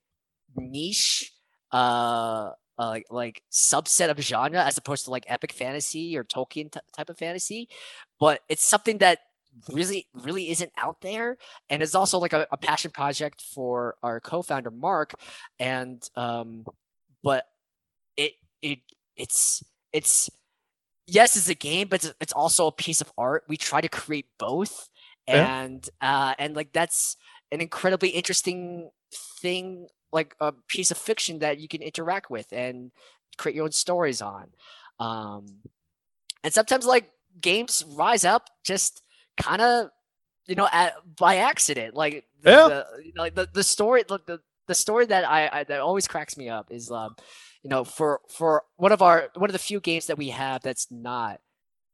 [0.57, 1.33] niche
[1.73, 2.51] uh.
[2.79, 6.79] Uh, like like subset of genre as opposed to like epic fantasy or Tolkien t-
[6.95, 7.71] type of fantasy,
[8.21, 9.21] but it's something that
[9.73, 11.39] really really isn't out there
[11.71, 15.15] and it's also like a, a passion project for our co-founder mark
[15.59, 16.67] and um
[17.25, 17.47] but
[18.19, 18.81] it it
[19.17, 19.63] it's
[19.95, 20.29] it's
[21.07, 23.89] yes it's a game but it's, it's also a piece of art we try to
[23.89, 24.91] create both
[25.27, 25.61] Yeah.
[25.63, 27.17] and uh and like that's
[27.53, 32.91] an incredibly interesting thing like a piece of fiction that you can interact with and
[33.39, 34.47] create your own stories on
[34.99, 35.47] um
[36.43, 39.03] and sometimes like games rise up just
[39.41, 39.91] kind of
[40.47, 42.69] you know at, by accident like the, Yeah.
[42.69, 45.81] the, you know, like the, the story the, the, the story that I, I that
[45.81, 47.15] always cracks me up is um
[47.63, 50.63] you know for for one of our one of the few games that we have
[50.63, 51.41] that's not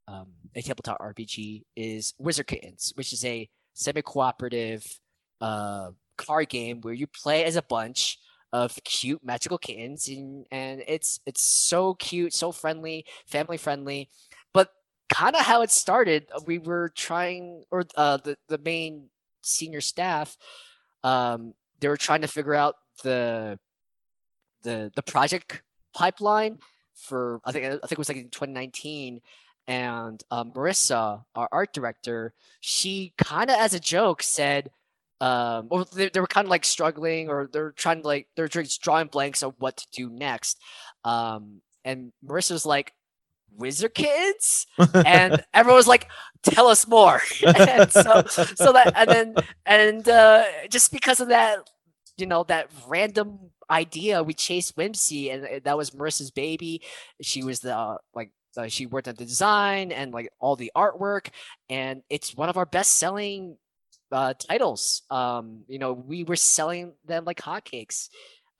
[0.07, 4.85] um a tabletop rpg is wizard kittens which is a semi-cooperative
[5.41, 8.19] uh card game where you play as a bunch
[8.51, 14.09] of cute magical kittens and, and it's it's so cute so friendly family friendly.
[14.53, 14.69] But
[15.09, 19.09] kind of how it started uh, we were trying or uh the, the main
[19.41, 20.37] senior staff
[21.03, 23.59] um they were trying to figure out the
[24.63, 25.61] the the project
[25.93, 26.57] pipeline
[26.95, 29.19] for i think i think it was like in 2019
[29.67, 34.69] and um, marissa our art director she kind of as a joke said
[35.23, 38.49] um or they, they were kind of like struggling or they're trying to like they're
[38.49, 40.59] just drawing blanks of what to do next.
[41.05, 42.93] Um and marissa's like
[43.55, 44.67] wizard kids?
[44.93, 46.09] And everyone was like
[46.43, 47.21] tell us more.
[47.55, 51.59] And so so that and then and uh just because of that
[52.17, 56.81] you know that random idea we chased whimsy and uh, that was marissa's baby.
[57.21, 60.71] She was the uh, like uh, she worked on the design and like all the
[60.75, 61.29] artwork.
[61.69, 63.57] And it's one of our best selling
[64.13, 68.09] uh titles um you know we were selling them like hotcakes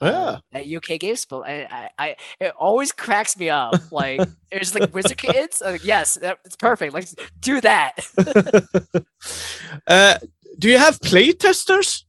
[0.01, 0.39] Yeah.
[0.51, 3.75] at UK Games, but I, I, I, it always cracks me up.
[3.91, 4.19] Like
[4.51, 5.61] it's like Wizard Kids.
[5.63, 6.93] Like, yes, that, it's perfect.
[6.93, 7.07] Like
[7.39, 7.93] do that.
[9.87, 10.15] uh,
[10.59, 12.05] do you have play testers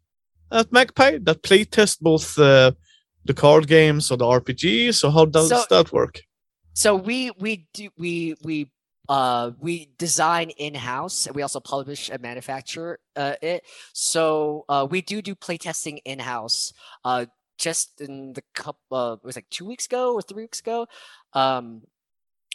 [0.51, 2.73] at Magpie that play test both uh,
[3.25, 6.21] the card games or the RPGs, So how does So- that work?
[6.77, 8.69] so we we do we we
[9.09, 14.87] uh we design in house and we also publish and manufacture uh, it so uh
[14.91, 16.73] we do do playtesting in house
[17.05, 17.27] uh
[17.59, 20.87] just in the couple uh, it was like two weeks ago or three weeks ago
[21.35, 21.83] um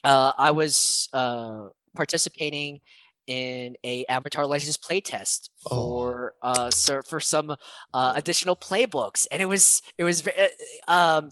[0.04, 2.80] uh i was uh participating
[3.28, 5.70] in a avatar legends playtest Oh.
[5.70, 7.52] for uh so for some
[7.94, 11.30] uh additional playbooks and it was it was uh, um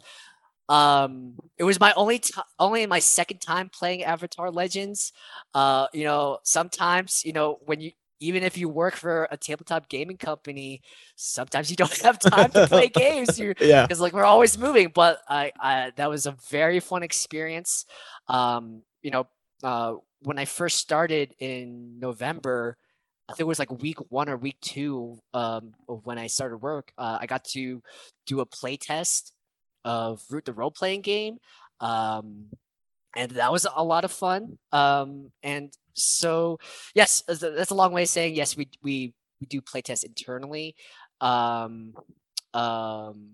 [0.70, 5.12] um it was my only time only my second time playing avatar legends.
[5.54, 9.90] Uh you know sometimes you know when you even if you work for a tabletop
[9.90, 10.82] gaming company
[11.16, 13.38] sometimes you don't have time to play games.
[13.40, 13.88] You Yeah.
[13.88, 17.86] because like we're always moving but I, I that was a very fun experience.
[18.28, 19.28] Um you know
[19.64, 22.78] uh when i first started in november
[23.30, 26.58] i think it was like week one or week two um of when i started
[26.58, 27.82] work uh, i got to
[28.26, 29.34] do a play test
[29.88, 31.38] of root the role playing game
[31.80, 32.48] um
[33.16, 36.60] and that was a lot of fun um and so
[36.94, 40.76] yes that's a, long way of saying yes we we we do play test internally
[41.22, 41.94] um
[42.54, 43.30] um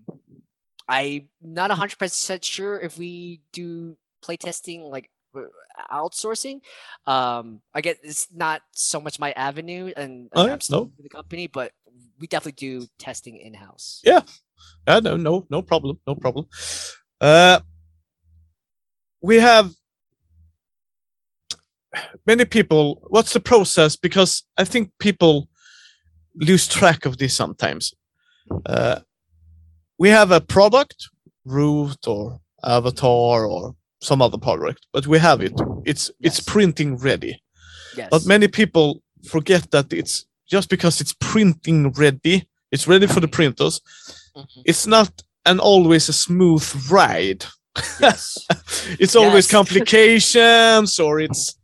[0.88, 5.10] i'm not 100% sure if we do playtesting like
[5.90, 6.60] outsourcing
[7.06, 10.84] um i get it's not so much my avenue and, and Oh, yeah, i'm still
[10.86, 10.92] no.
[11.02, 11.72] the company but
[12.20, 14.20] we definitely do testing in-house Yeah.
[14.86, 16.46] Yeah, no, no, no problem, no problem.
[17.20, 17.60] Uh,
[19.22, 19.72] we have
[22.26, 23.02] many people.
[23.08, 23.96] What's the process?
[23.96, 25.48] Because I think people
[26.34, 27.94] lose track of this sometimes.
[28.66, 29.00] Uh,
[29.98, 31.08] we have a product,
[31.44, 35.58] Root or Avatar or some other product, but we have it.
[35.84, 37.40] It's it's printing ready.
[37.96, 43.20] yes But many people forget that it's just because it's printing ready, it's ready for
[43.20, 43.80] the printers.
[44.36, 44.62] Mhm.
[44.64, 45.10] It's not
[45.46, 47.44] an always a smooth ride.
[48.00, 48.38] yes
[49.00, 51.56] it's always complications or it's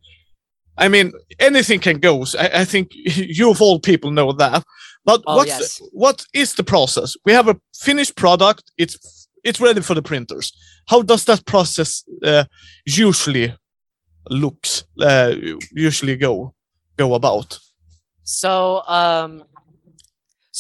[0.79, 2.25] I mean anything can go.
[2.25, 2.89] So I, I think
[3.39, 4.65] you of all people know that.
[5.05, 5.81] But Oh, what's yes.
[5.93, 7.17] what is the process?
[7.25, 8.63] We have a finished product.
[8.79, 10.53] It's it's ready for the printers.
[10.89, 12.45] How does that process uh,
[12.87, 13.55] usually
[14.29, 15.35] looks uh,
[15.73, 16.55] usually go
[16.97, 17.59] go about?
[18.25, 19.43] So, um,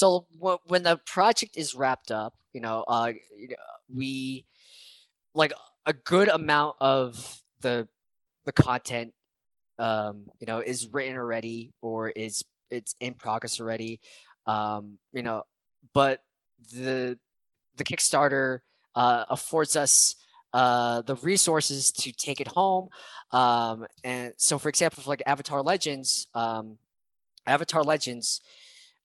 [0.00, 3.12] so w- when the project is wrapped up, you know, uh,
[3.94, 4.46] we
[5.34, 5.52] like
[5.84, 7.86] a good amount of the
[8.46, 9.12] the content,
[9.78, 14.00] um, you know, is written already or is it's in progress already,
[14.46, 15.42] um, you know,
[15.92, 16.22] but
[16.72, 17.18] the
[17.76, 18.60] the Kickstarter
[18.94, 20.16] uh, affords us
[20.54, 22.88] uh, the resources to take it home.
[23.32, 26.78] Um, and so, for example, for like Avatar Legends, um,
[27.46, 28.40] Avatar Legends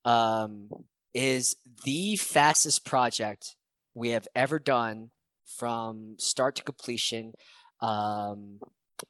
[0.05, 0.69] um,
[1.13, 3.55] is the fastest project
[3.93, 5.11] we have ever done
[5.45, 7.33] from start to completion.
[7.81, 8.59] Um,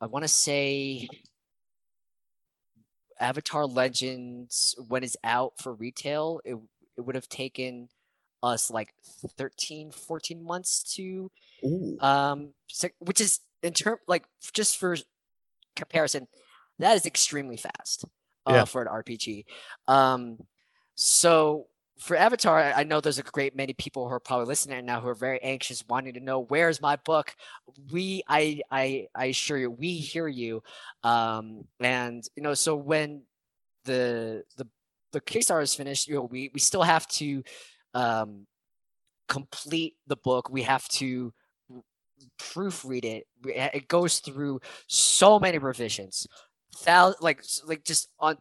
[0.01, 1.07] I want to say
[3.19, 6.57] Avatar Legends, when it's out for retail, it,
[6.97, 7.89] it would have taken
[8.43, 8.93] us like
[9.37, 11.31] 13, 14 months to
[11.99, 12.53] um
[12.99, 14.95] which is in term like just for
[15.75, 16.27] comparison
[16.79, 18.05] that is extremely fast
[18.45, 18.65] uh, Yeah.
[18.65, 19.45] for an rpg
[19.87, 20.37] um
[20.95, 21.67] so
[21.99, 24.99] for avatar I- know there's a great many people who are probably listening right now
[25.01, 27.35] who are very anxious wanting to know where's my book?
[27.91, 30.61] We i i i assure you we hear you.
[31.03, 33.23] Um and you know so when
[33.85, 34.67] the the
[35.11, 37.43] the kickstarter is finished you know we we still have to
[37.93, 38.45] um
[39.27, 40.49] complete the book.
[40.49, 41.33] We have to
[42.39, 43.27] proofread it.
[43.45, 46.27] It goes through so many revisions.
[46.83, 48.37] Thou like like just on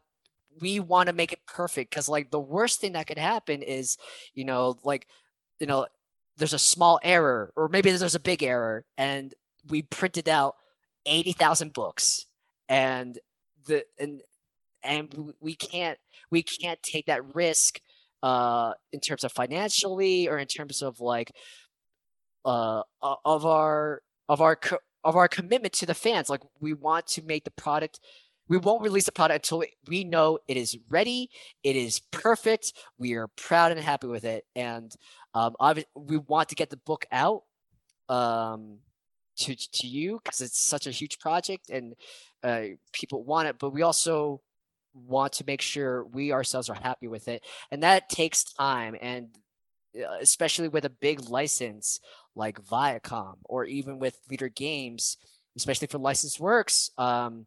[0.60, 3.96] we want to make it perfect because like the worst thing that could happen is
[4.34, 5.06] you know like
[5.60, 5.86] you know
[6.36, 9.34] there's a small error or maybe there's a big error and
[9.68, 10.56] we printed out
[11.06, 12.26] 80,000 books
[12.68, 13.18] and
[13.66, 14.20] the and
[14.82, 15.98] and we can't
[16.30, 17.80] we can't take that risk
[18.22, 21.32] uh in terms of financially or in terms of like
[22.44, 24.58] uh of our of our
[25.04, 26.30] of our commitment to the fans.
[26.30, 28.00] Like we want to make the product
[28.48, 31.30] we won't release the product until we know it is ready
[31.62, 34.94] it is perfect we are proud and happy with it and
[35.34, 35.54] um
[35.94, 37.42] we want to get the book out
[38.08, 38.78] um
[39.36, 41.94] to to you because it's such a huge project and
[42.42, 44.40] uh, people want it but we also
[44.92, 47.42] want to make sure we ourselves are happy with it
[47.72, 49.28] and that takes time and
[49.96, 52.00] uh, especially with a big license
[52.34, 55.16] like Viacom or even with Leder Games,
[55.56, 57.46] especially for licensed works, um,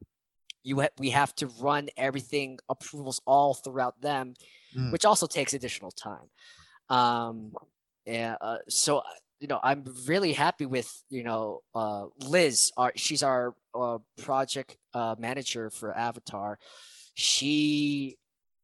[0.67, 4.33] you ha- we have to run everything approvals all throughout them,
[4.75, 4.91] Mm.
[4.91, 6.27] which also takes additional time.
[6.89, 7.53] Um,
[8.05, 9.03] yeah, uh, so uh,
[9.39, 12.71] you know, I'm really happy with you know uh, Liz.
[12.75, 16.59] Our, she's our uh, project uh, manager for Avatar.
[17.13, 18.17] She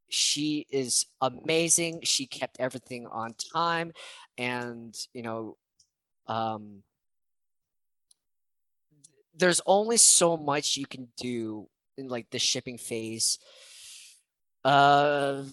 [0.10, 2.02] she is amazing.
[2.04, 3.94] She kept everything on time,
[4.38, 5.58] and you know,
[6.28, 6.84] um,
[9.36, 13.40] there's only so much you can do in like the shipping phase.
[14.64, 15.44] Uh,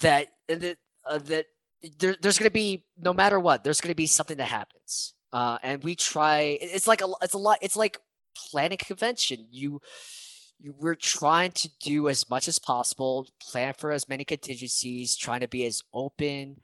[0.00, 0.78] that that
[1.08, 1.46] uh, that
[1.98, 5.14] there, there's going to be no matter what there's going to be something that happens
[5.32, 7.98] uh, and we try it's like a it's a lot it's like
[8.50, 9.80] planning convention you,
[10.58, 15.40] you we're trying to do as much as possible plan for as many contingencies trying
[15.40, 16.56] to be as open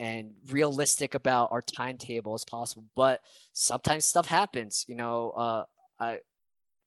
[0.00, 3.20] and realistic about our timetable as possible but
[3.52, 5.64] sometimes stuff happens you know uh
[6.00, 6.18] I,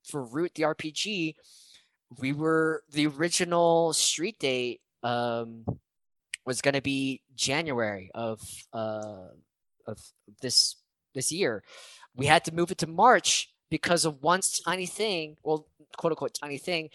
[0.08, 1.34] for root the rpg
[2.18, 5.64] we were the original street date um
[6.48, 8.40] was going to be January of
[8.72, 9.28] uh
[9.86, 9.98] of
[10.40, 10.76] this
[11.14, 11.62] this year.
[12.16, 16.34] We had to move it to March because of one tiny thing, well, quote unquote
[16.34, 16.88] tiny thing.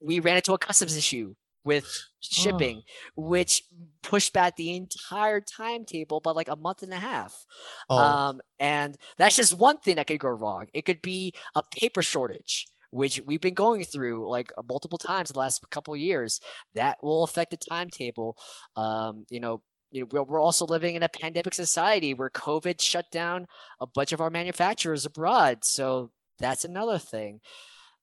[0.00, 1.34] We ran into a customs issue
[1.64, 1.86] with
[2.20, 2.82] shipping,
[3.16, 3.64] which
[4.02, 7.46] pushed back the entire timetable by like a month and a half.
[7.88, 10.66] Oh, Um, and that's just one thing that could go wrong.
[10.72, 15.38] It could be a paper shortage, which we've been going through like multiple times the
[15.38, 16.40] last couple of years.
[16.74, 18.36] That will affect the timetable.
[18.76, 22.80] Um, you know, you know, we're, we're also living in a pandemic society where COVID
[22.80, 23.46] shut down
[23.80, 25.64] a bunch of our manufacturers abroad.
[25.64, 27.40] So that's another thing.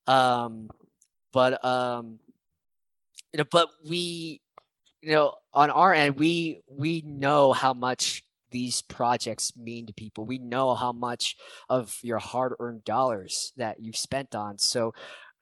[0.08, 0.70] Um,
[1.34, 2.20] but um,
[3.34, 4.42] you know, but we,
[5.02, 10.26] you know, on our end, we we know how much these projects mean to people.
[10.26, 11.38] We know how much
[11.70, 14.58] of your hard-earned dollars that you've spent on.
[14.58, 14.94] So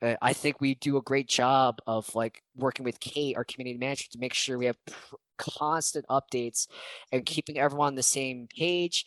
[0.02, 3.78] uh, I think we do a great job of like working with Kate, our community
[3.78, 6.68] manager, to make sure we have pr- constant updates
[7.12, 9.06] and keeping everyone on the same page.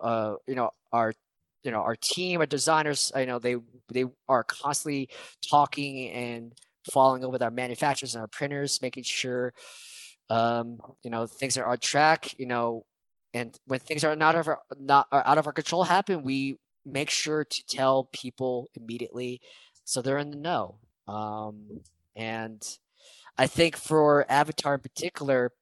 [0.00, 1.12] Uh, you know, our
[1.64, 3.56] you know our team, our designers, I know they
[3.92, 5.08] they are constantly
[5.48, 6.52] talking and
[6.90, 9.52] following up with our manufacturers and our printers, making sure
[10.30, 12.38] um, you know things are on track.
[12.38, 12.84] You know,
[13.34, 16.56] and when things are not of our not are out of our control happen, we
[16.84, 19.40] make sure to tell people immediately
[19.84, 20.76] so they're in the know.
[21.08, 21.80] Um,
[22.14, 22.62] and
[23.38, 25.52] I think for Avatar in particular,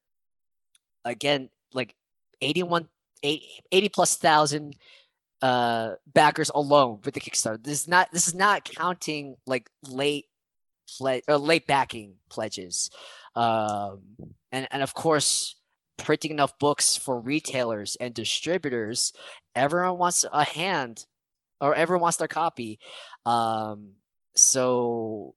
[1.05, 1.95] again, like
[2.41, 2.87] 81,
[3.23, 4.75] 80, 80 plus thousand
[5.41, 7.63] uh backers alone with the Kickstarter.
[7.63, 10.25] This is not this is not counting like late
[10.99, 12.89] or late backing pledges.
[13.35, 14.01] Um
[14.51, 15.55] and, and of course
[15.97, 19.13] printing enough books for retailers and distributors,
[19.55, 21.05] everyone wants a hand
[21.59, 22.79] or everyone wants their copy.
[23.25, 23.91] Um
[24.35, 25.35] so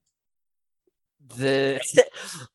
[1.36, 1.80] the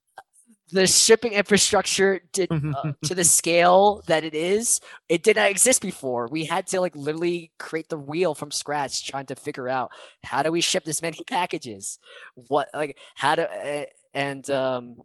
[0.71, 5.81] the shipping infrastructure did uh, to the scale that it is it did not exist
[5.81, 6.27] before.
[6.27, 9.91] We had to like literally create the wheel from scratch trying to figure out
[10.23, 11.99] how do we ship this many packages?
[12.35, 14.97] What like how to uh, and um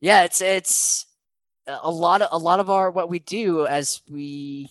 [0.00, 1.06] yeah it's it's
[1.66, 4.68] a lot of a lot of our what we do as we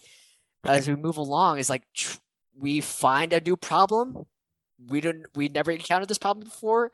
[0.66, 2.18] as we move along is like tr-
[2.58, 4.26] we find a new problem.
[4.88, 6.92] We don't we never encountered this problem before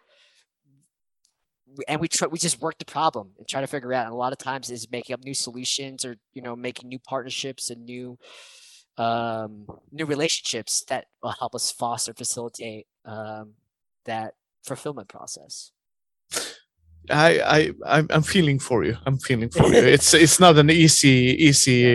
[1.87, 4.17] and we try we just work the problem and try to figure out and a
[4.17, 7.85] lot of times is making up new solutions or you know making new partnerships and
[7.85, 8.17] new
[8.97, 13.53] um new relationships that will help us foster facilitate um
[14.05, 15.71] that fulfillment process
[17.11, 18.95] I, I, I'm, I'm feeling for you.
[19.05, 19.79] I'm feeling for you.
[19.95, 21.85] It's, it's not an easy, easy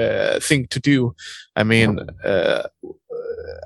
[0.00, 1.14] uh, thing to do.
[1.54, 2.64] I mean, uh,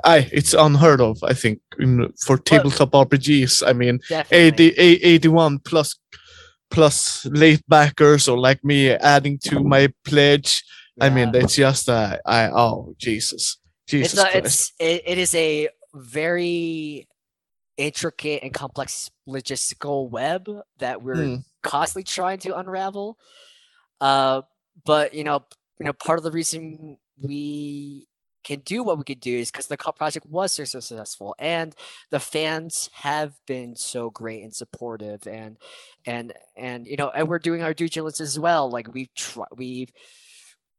[0.04, 1.22] I, it's unheard of.
[1.22, 3.66] I think in, for tabletop RPGs.
[3.66, 5.96] I mean, definitely 80, 81 plus,
[6.70, 10.64] plus late backers or like me adding to my pledge.
[11.00, 11.42] I mean, Yeah.
[11.44, 14.44] it's just, uh, I, oh, Jesus, Jesus it's a, Christ.
[14.46, 17.06] it's it, it is a very
[17.76, 20.48] intricate and complex logistical web
[20.78, 21.36] that we're Hmm.
[21.62, 23.16] constantly trying to unravel.
[24.00, 24.42] Uh,
[24.84, 25.44] but you know,
[25.78, 28.07] you know, part of the reason we
[28.48, 31.74] can do what we could do is because the project was so successful, and
[32.10, 35.58] the fans have been so great and supportive, and
[36.06, 38.70] and and you know, and we're doing our due diligence as well.
[38.70, 39.92] Like we've tried, we've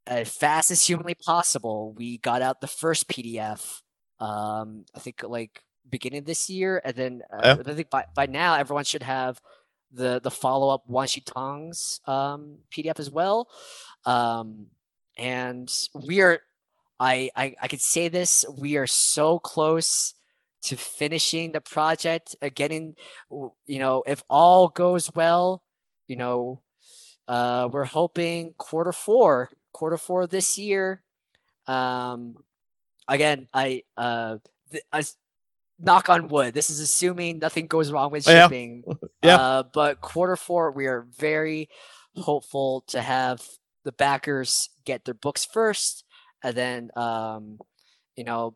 [0.07, 1.93] as fast as humanly possible.
[1.95, 3.81] We got out the first PDF.
[4.19, 8.55] Um, I think like beginning this year, and then uh, I think by, by now
[8.55, 9.39] everyone should have
[9.91, 13.47] the the follow up Wan Shi Tong's um, PDF as well.
[14.05, 14.67] Um,
[15.17, 16.39] and we are,
[16.99, 20.13] I, I I could say this, we are so close
[20.63, 22.95] to finishing the project, uh, getting,
[23.31, 25.63] you know, if all goes well,
[26.07, 26.61] you know,
[27.27, 31.01] uh, we're hoping quarter four, quarter four this year.
[31.67, 32.35] Um,
[33.07, 34.37] again, I uh,
[34.71, 35.03] th- I
[35.79, 36.53] knock on wood.
[36.53, 38.43] This is assuming nothing goes wrong with Yeah.
[38.45, 38.83] shipping.
[39.23, 39.35] Yeah.
[39.35, 41.69] Uh, but quarter four, we are very
[42.15, 43.41] hopeful to have
[43.83, 46.05] the backers get their books first,
[46.43, 47.59] and then um,
[48.15, 48.55] you know,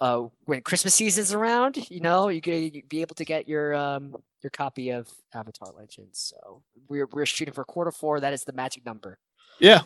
[0.00, 4.16] uh, when Christmas season's around, you know, you could be able to get your um
[4.42, 6.32] your copy of Avatar Legends.
[6.34, 8.20] So we're we're shooting for quarter four.
[8.20, 9.18] That is the magic number.
[9.60, 9.82] Yeah,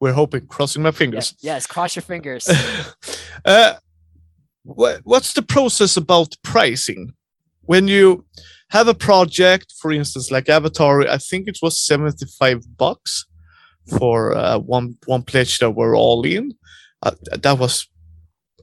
[0.00, 0.46] we're hoping.
[0.46, 1.34] Crossing my fingers.
[1.40, 1.66] yes.
[1.66, 2.48] Cross your fingers.
[3.44, 3.74] uh,
[4.68, 7.14] what, what's the process about pricing
[7.62, 8.24] when you
[8.70, 13.24] have a project for instance like avatar i think it was 75 bucks
[13.98, 16.52] for uh, one one pledge that we're all in
[17.02, 17.12] uh,
[17.42, 17.88] that was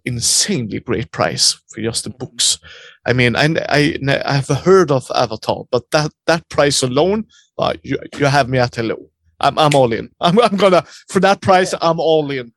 [0.06, 2.20] insanely great price for just the Mhm.
[2.20, 2.60] books
[3.08, 7.26] i mean i i, I have heard of avatar but that that price alone
[7.58, 8.98] uh, you, you have me at hello
[9.42, 10.10] I'm, I'm all in.
[10.22, 11.74] I'm, I'm gonna for that price.
[11.82, 12.54] I'm all in.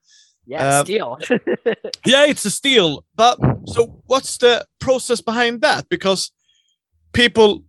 [0.47, 1.19] Yeah, Uh, steal.
[2.07, 3.05] Yeah, it's a steal.
[3.17, 5.89] But so what's the process behind that?
[5.89, 6.31] Because
[7.13, 7.65] people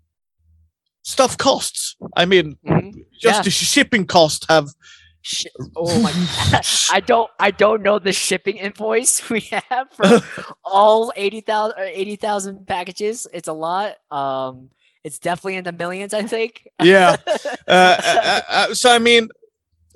[1.09, 1.95] stuff costs.
[2.15, 2.93] I mean, Mhm.
[3.19, 3.41] just Yeah.
[3.43, 4.67] the shipping costs have
[5.75, 6.11] oh my!
[6.91, 7.29] I don't.
[7.39, 10.21] I don't know the shipping invoice we have for
[10.63, 13.27] all 80,000 or 80,000 packages.
[13.33, 13.95] It's a lot.
[14.11, 14.69] Um,
[15.03, 16.13] it's definitely in the millions.
[16.13, 16.67] I think.
[16.81, 17.15] yeah.
[17.67, 19.29] Uh, uh, uh, so I mean,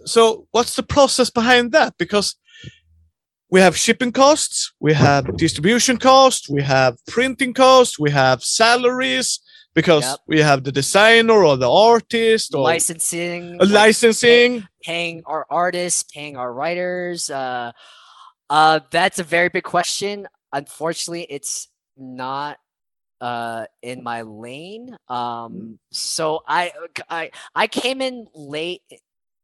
[0.06, 1.98] so what's the process behind that?
[1.98, 2.36] Because
[3.50, 9.40] we have shipping costs, we have distribution costs, we have printing costs, we have salaries
[9.76, 10.20] because Yep.
[10.28, 14.68] we have the designer or the artist or Licensing, licensing.
[14.84, 17.30] paying our artists, paying our writers.
[17.30, 17.72] Uh,
[18.50, 20.28] uh, that's a very big question.
[20.52, 22.58] Unfortunately, it's not
[23.22, 24.96] uh in my lane.
[25.08, 26.72] Um, so I
[27.10, 28.82] I I came in late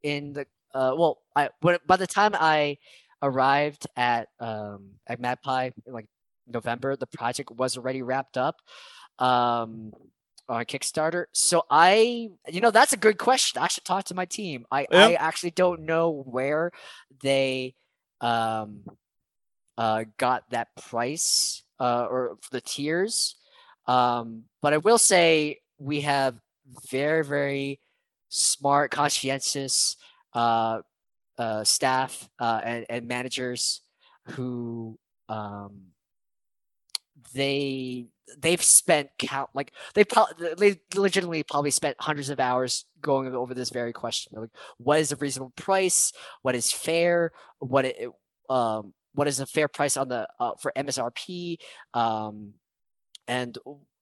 [0.03, 2.77] in the uh well I when, by the time I
[3.23, 6.07] arrived at um at Magpie in like
[6.47, 8.57] November, the project was already wrapped up.
[9.17, 9.93] Um
[10.49, 11.25] on Kickstarter.
[11.31, 13.61] So I, you know, that's a good question.
[13.61, 14.65] I should talk to my team.
[14.71, 15.05] I, Yeah.
[15.07, 16.71] I actually don't know where
[17.21, 17.75] they
[18.21, 18.83] um
[19.77, 23.35] uh got that price uh or for the tiers.
[23.87, 26.35] Um, but I will say we have
[26.91, 27.79] very, very
[28.29, 29.95] smart, conscientious
[30.33, 30.81] uh
[31.37, 33.81] uh staff uh and, and managers
[34.31, 35.93] who um
[37.33, 38.05] they
[38.37, 43.53] they've spent count like they probably they legitimately probably spent hundreds of hours going over
[43.53, 44.33] this very question.
[44.35, 46.11] Like what is a reasonable price?
[46.41, 47.31] What is fair?
[47.59, 48.09] What it
[48.49, 51.57] um what is a fair price on the uh, for msrp
[51.93, 52.53] um
[53.27, 53.57] and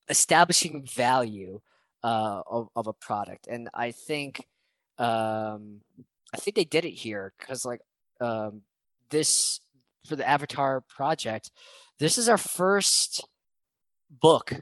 [0.09, 1.59] establishing value
[2.03, 3.47] uh of, of a product.
[3.47, 4.45] And i think
[4.97, 5.81] um
[6.33, 7.81] i think they did it here because like
[8.21, 8.61] um
[9.09, 9.59] this
[10.05, 11.51] for the avatar project
[11.99, 13.27] this is our first
[14.09, 14.53] book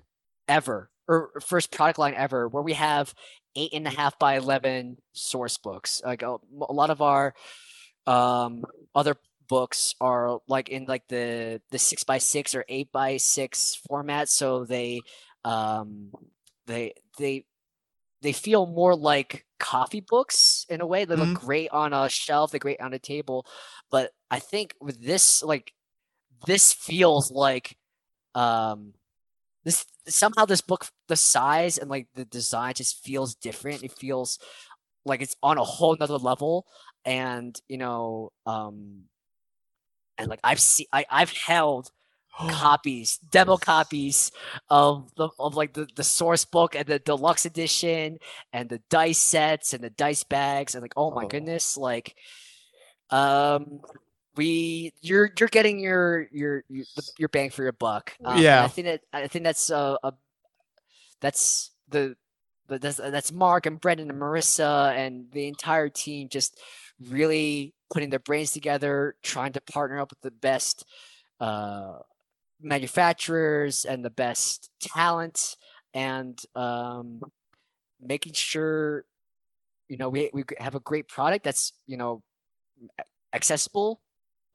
[0.47, 3.13] ever or first product line ever where we have
[3.55, 6.01] eight and a half by 11 source books.
[6.03, 7.33] Like a, a lot of our
[8.07, 9.15] um other
[9.47, 14.29] books are like in like the the six by six or eight by six format.
[14.29, 14.99] So they
[15.43, 16.11] um
[16.65, 17.45] they they
[18.22, 21.05] they feel more like coffee books in a way.
[21.05, 23.45] They look great on a shelf they're great on a table.
[23.91, 25.72] But i think with this like
[26.45, 27.77] this feels like
[28.34, 28.93] um
[29.65, 34.39] this somehow this book the size and like the design just feels different it feels
[35.03, 36.65] like it's on a whole nother level
[37.03, 39.03] and you know um
[40.17, 41.89] and like i've seen I, i've held
[42.49, 44.31] copies demo copies
[44.69, 48.17] of the of like the, the source book and the deluxe edition
[48.53, 51.27] and the dice sets and the dice bags and like oh my Oh.
[51.27, 52.15] goodness like
[53.09, 53.79] um
[54.38, 56.86] we you're you're getting your your your,
[57.18, 58.64] your bang for your buck um, Yeah.
[58.64, 60.14] i think that i think that's uh, a
[61.22, 62.16] that's the
[62.68, 66.60] but that's that's Mark and Brendan and Marissa and the entire team just
[66.99, 70.86] really putting their brains together, trying to partner up with the best
[71.40, 71.99] uh,
[72.62, 75.57] manufacturers and the best talent,
[75.94, 77.22] and um,
[78.02, 79.06] making sure
[79.88, 82.24] you know we we have a great product that's you know
[83.34, 84.02] accessible,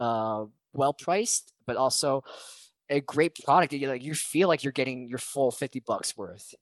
[0.01, 2.24] uh, well priced, but also
[2.89, 6.16] a great product that you like you feel like you're getting your full fifty bucks
[6.16, 6.55] worth.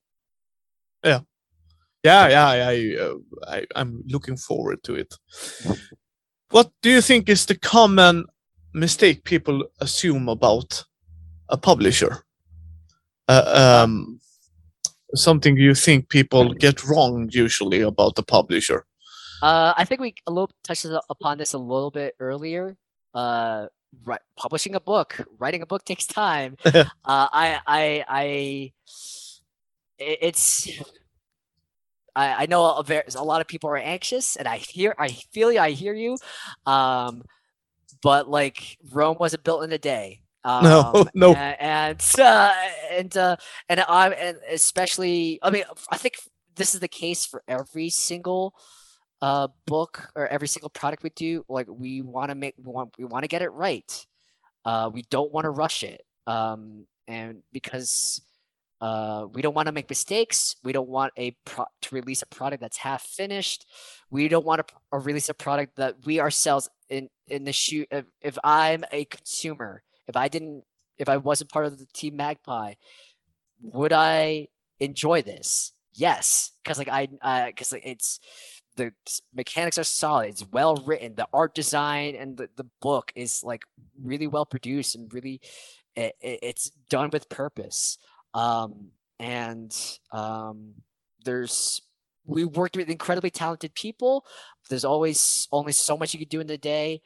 [2.04, 3.14] Yeah, yeah, I, uh,
[3.46, 5.14] I, I'm looking forward to it.
[6.50, 8.24] What do you think is the common
[8.72, 10.84] mistake people assume about
[11.48, 12.24] a publisher?
[13.26, 14.20] Uh, um,
[15.14, 18.84] something you think people get wrong usually about the publisher?
[19.42, 22.76] Uh, I think we a little touched upon this a little bit earlier.
[23.18, 23.66] Uh,
[24.04, 26.56] right, publishing a book, writing a book takes time.
[26.64, 28.72] uh, I, I, I,
[29.98, 30.68] it's.
[32.14, 35.08] I, I know a, ver- a lot of people are anxious, and I hear, I
[35.08, 36.16] feel you, I hear you.
[36.66, 37.22] Um,
[38.02, 40.20] but like Rome wasn't built in a day.
[40.44, 41.32] Um, No, no.
[41.32, 42.52] a- and uh,
[42.92, 43.36] and uh,
[43.68, 46.14] and I and especially, I mean, I think
[46.54, 48.54] this is the case for every single
[49.20, 52.94] uh book or every single product we do like we want to make we want
[52.98, 54.06] we want to get it right.
[54.64, 58.22] Uh we don't want to rush it um and because
[58.80, 62.26] uh we don't want to make mistakes we don't want a pro- to release a
[62.26, 63.66] product that's half finished.
[64.10, 67.84] We don't want to uh, release a product that we ourselves in in the shoe
[67.90, 70.64] if, if i'm a consumer if i didn't
[70.96, 72.74] if i wasn't part of the team magpie
[73.60, 74.46] would i
[74.80, 75.72] enjoy this?
[75.92, 77.08] Yes because like i
[77.48, 78.20] because like it's
[78.78, 78.92] the
[79.34, 83.64] mechanics are solid it's well written the art design and the, the book is like
[84.02, 85.40] really well produced and really
[85.96, 87.98] it, it's done with purpose.
[88.34, 89.74] Um and
[90.12, 90.74] um
[91.24, 91.82] there's
[92.24, 94.24] we worked with incredibly talented people.
[94.68, 97.00] There's always only so much you can do in the day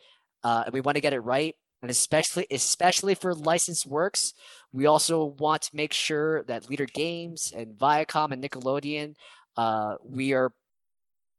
[0.44, 1.54] uh, and we want to get it right.
[1.80, 4.34] And especially especially for licensed works
[4.72, 9.14] we also want to make sure that Leder Games and viacom and nickelodeon
[9.56, 10.52] uh, we are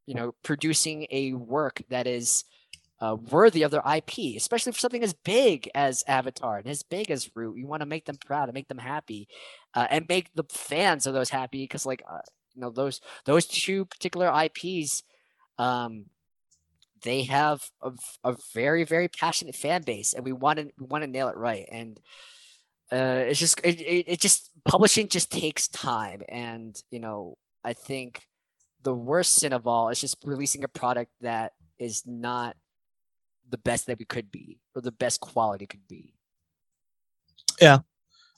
[0.05, 2.45] you know producing a work that is
[3.03, 7.11] uh, worthy of their IP, especially for something as big as Avatar and as big
[7.11, 7.57] as Root.
[7.57, 9.27] You want to make them proud and make them happy,
[9.73, 12.19] uh, and make the fans of those happy because, like, uh,
[12.53, 15.03] you know, those those two particular IPs,
[15.57, 16.05] um,
[17.01, 17.91] they have a,
[18.23, 21.35] a very very passionate fan base, and we want to we want to nail it
[21.35, 21.67] right.
[21.69, 21.99] And
[22.89, 27.73] uh, it's just it, it, it just publishing just takes time, and you know, I
[27.73, 28.21] think
[28.83, 32.55] the worst sin of all is just releasing a product that is not
[33.49, 36.13] the best that we could be or the best quality could be.
[37.61, 37.79] Yeah,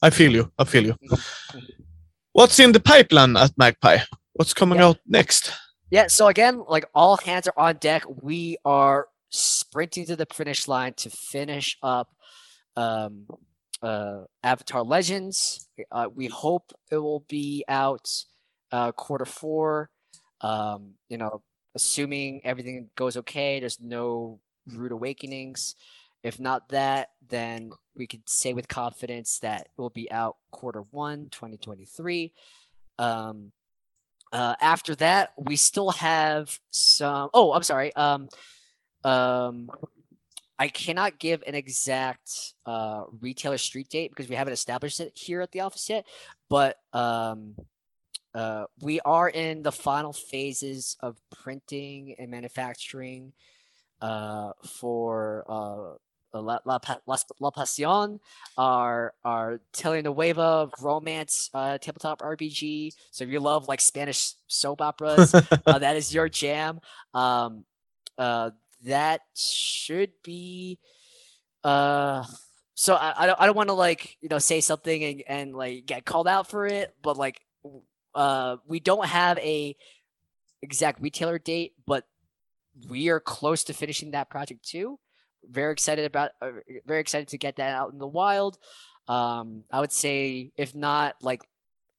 [0.02, 0.52] I feel you.
[0.58, 0.96] I feel you.
[2.34, 4.00] What's in the pipeline at Magpie?
[4.34, 4.88] What's coming Yeah.
[4.88, 5.52] out next?
[5.90, 8.04] Yeah, so again, like all hands are on deck.
[8.22, 12.10] We are sprinting to the finish line to finish up
[12.76, 13.28] um
[13.82, 15.70] uh Avatar Legends.
[15.92, 18.10] Uh, we hope it will be out
[18.72, 19.90] uh quarter 4.
[20.46, 21.42] Um you know,
[21.76, 25.76] assuming everything goes okay, there's no rude awakenings.
[26.24, 30.82] If not that, then we could say with confidence that it will be out quarter
[30.92, 32.34] 1 2023.
[32.98, 33.52] Um
[34.36, 37.30] uh, after that, we still have some.
[37.34, 37.96] Oh, I'm sorry.
[37.96, 38.28] Um,
[39.06, 39.70] um,
[40.58, 45.42] I cannot give an exact uh, retailer street date because we haven't established it here
[45.42, 46.06] at the office yet.
[46.50, 47.56] But um,
[48.36, 53.32] uh, we are in the final phases of printing and manufacturing
[54.02, 58.20] uh, for uh, La, La, La, La Pasión,
[58.58, 62.92] our our telenovela romance uh, tabletop RPG.
[63.12, 66.82] So if you love like Spanish soap operas, uh, that is your jam.
[67.14, 67.64] Um,
[68.18, 70.78] that should be.
[71.64, 75.56] So I, I don't I don't want to like you know say something and, and
[75.56, 77.40] like get called out for it, but like
[78.16, 79.76] uh we don't have a
[80.62, 82.06] exact retailer date, but
[82.90, 85.00] we are close to finishing that project too.
[85.50, 86.52] Very excited about uh,
[86.86, 88.58] very excited to get that out in the wild.
[89.08, 91.44] Um, I would say if not like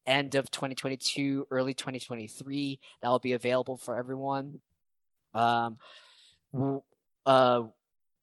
[0.05, 4.59] end of 2022, early 2023, that will be available for everyone.
[5.33, 5.77] Um,
[7.25, 7.63] uh,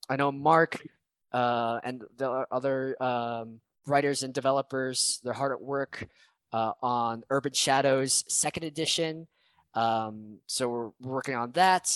[0.09, 0.87] I know Mark
[1.33, 6.09] uh, and the other um, writers and developers, they're hard at work
[6.55, 9.27] uh, on Urban Shadows second edition.
[9.75, 11.91] Um, so we're working on that.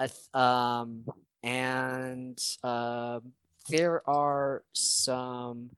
[0.00, 1.04] Th- um,
[1.44, 3.32] and um,
[3.68, 5.70] there are some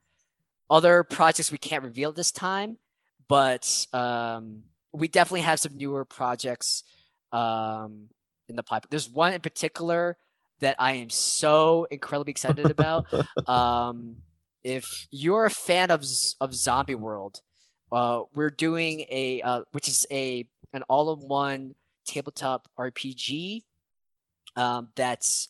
[0.71, 2.79] other projects we can't reveal this time,
[3.29, 4.63] but um,
[4.93, 6.85] we definitely have some newer projects
[7.33, 8.09] um,
[8.49, 8.87] in the pipe.
[8.89, 10.17] There's one in particular
[10.61, 13.05] that I am so incredibly excited about.
[13.47, 14.17] um,
[14.65, 16.03] if you're a fan of
[16.41, 17.43] of Zombie World,
[17.93, 23.63] uh, we're doing a uh, which is a an all-in-one tabletop RPG
[24.57, 25.49] um, that's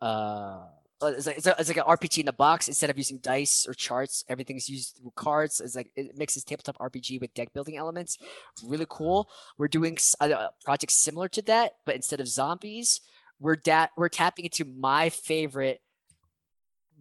[0.00, 0.62] uh,
[1.02, 2.68] uh, it's like, it's, like an RPG in a box.
[2.68, 5.60] Instead of using dice or charts, everything's used through cards.
[5.60, 8.18] It's like it mixes tabletop RPG with deck building elements.
[8.64, 9.28] Really cool.
[9.58, 13.00] We're doing a, a project similar to that, but instead of zombies,
[13.40, 15.81] we're da- we're tapping into my favorite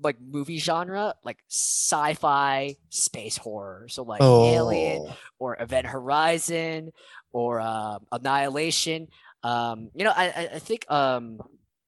[0.01, 3.87] like movie genre, like sci-fi space horror.
[3.89, 5.15] So like Alien Oh.
[5.39, 6.91] or Event Horizon
[7.31, 9.07] or um, Annihilation.
[9.43, 11.39] Um, you know, I, I, think um,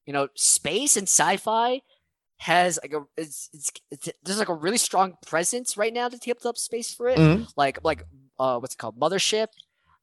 [0.05, 1.81] you know, space and sci-fi
[2.37, 6.17] has like a it's, it's, it's there's like a really strong presence right now to
[6.17, 7.17] tabletop space for it.
[7.17, 7.47] Mhm.
[7.55, 8.03] Like like
[8.39, 8.99] uh, what's it called?
[8.99, 9.47] Mothership,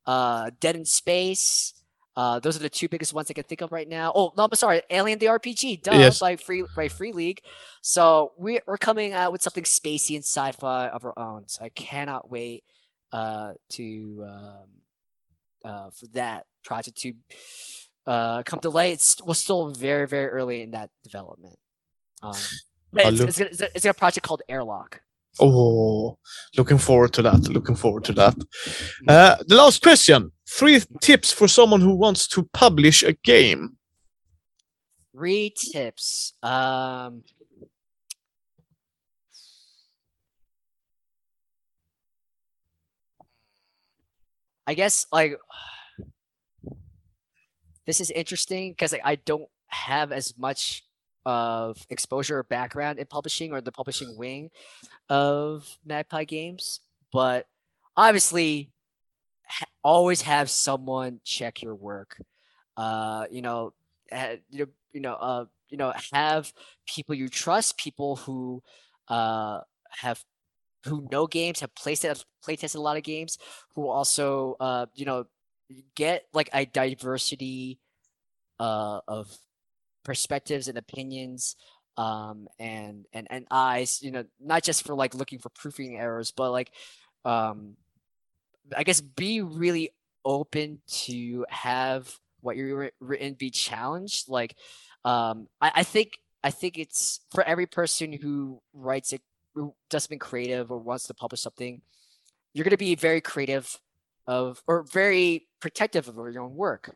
[0.07, 1.75] uh, Death in Space.
[2.17, 4.13] Uh, those are the two biggest ones I can think of right now.
[4.15, 6.19] Oh no, I'm sorry, Alien the RPG, duh, Yes.
[6.19, 7.41] by free by Free League.
[7.83, 11.45] So we we're coming out with something spacey and sci-fi of our own.
[11.47, 12.65] So I cannot wait
[13.13, 14.69] uh, to um,
[15.65, 17.15] uh, for that project to
[18.07, 18.95] uh, come to light.
[18.95, 21.59] It's we're still very very early in that development.
[22.23, 22.35] Um,
[22.93, 25.01] it's, it's, it's, a, it's a project called Airlock.
[25.39, 26.19] Oh,
[26.57, 27.49] looking forward to that.
[27.49, 28.35] Looking forward to that.
[29.07, 33.77] Uh, the last question: Three tips for someone who wants to publish a game.
[35.15, 36.35] Three tips.
[36.43, 37.23] Um,
[44.67, 45.37] I guess like
[47.87, 50.85] this is interesting because like, I don't have as much
[51.25, 54.51] of exposure or background in publishing or the publishing wing
[55.09, 56.81] of Magpie Games,
[57.13, 57.47] but
[57.97, 58.71] obviously
[59.51, 62.23] ha- always have someone check your work.
[62.77, 63.75] Uh, you know,
[64.13, 66.53] ha- you know, you know, uh, you know, have
[66.87, 68.63] people you trust, people who
[69.09, 69.61] uh
[69.91, 70.25] have
[70.87, 73.39] who know games, have play tested, play tested a lot of games,
[73.75, 75.27] who also uh, you know,
[75.95, 77.81] get like a diversity
[78.59, 79.37] uh of
[80.05, 81.57] perspectives and opinions
[81.97, 86.33] um and and and eyes you know not just for like looking for proofing errors
[86.33, 86.73] but like
[87.25, 87.77] um
[88.77, 89.91] i guess be really
[90.25, 94.57] open to have what you're written be challenged like
[95.05, 99.23] um i, I think i think it's for every person who writes it
[99.55, 101.83] who does something creative or wants to publish something
[102.53, 103.79] you're going to be very creative
[104.27, 106.95] of or very protective of your own work.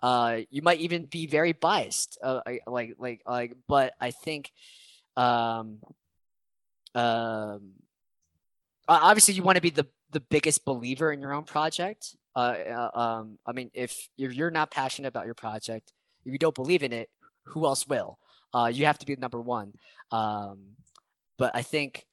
[0.00, 4.50] Uh you might even be very biased uh, like like like but i think
[5.16, 5.78] um
[6.96, 7.70] um
[8.88, 12.98] obviously you want to be the the biggest believer in your own project uh, uh
[12.98, 15.92] um i mean if if you're not passionate about your project
[16.24, 17.08] if you don't believe in it
[17.44, 18.18] who else will?
[18.54, 19.72] Uh you have to be number one.
[20.10, 20.76] Um
[21.38, 22.06] but i think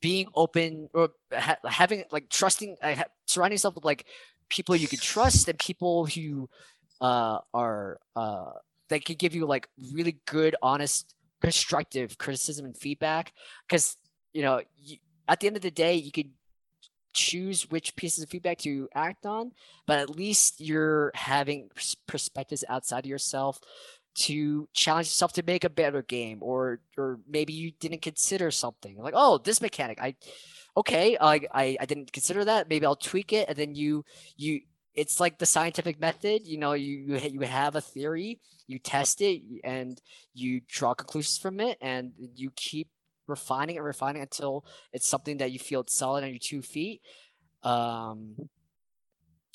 [0.00, 4.06] being open or ha- having like trusting uh, ha- surrounding yourself with like
[4.48, 6.48] people you can trust and people who
[7.00, 8.52] uh are uh
[8.88, 13.32] that can give you like really good honest constructive criticism and feedback.
[13.68, 13.96] Because
[14.32, 14.96] you know you,
[15.28, 16.30] at the end of the day you can
[17.12, 19.52] choose which pieces of feedback to act on
[19.86, 21.68] but at least you're having
[22.06, 23.60] perspectives outside of yourself
[24.14, 28.96] to challenge yourself to make a better game or or maybe you didn't consider something.
[28.98, 30.14] Like oh this mechanic i
[30.76, 34.04] okay i i, I didn't consider that maybe i'll tweak it and then you
[34.36, 34.60] you
[34.94, 39.42] it's like the scientific method you know you you, have a theory you test it
[39.64, 40.00] and
[40.34, 42.88] you draw conclusions from it and you keep
[43.30, 46.62] refining it refining it until it's something that you feel it's solid on your two
[46.62, 47.00] feet
[47.62, 48.34] um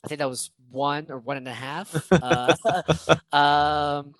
[0.03, 2.55] i think that was one or one and a half uh,
[3.31, 4.15] um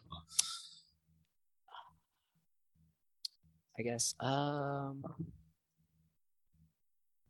[3.78, 5.04] i guess um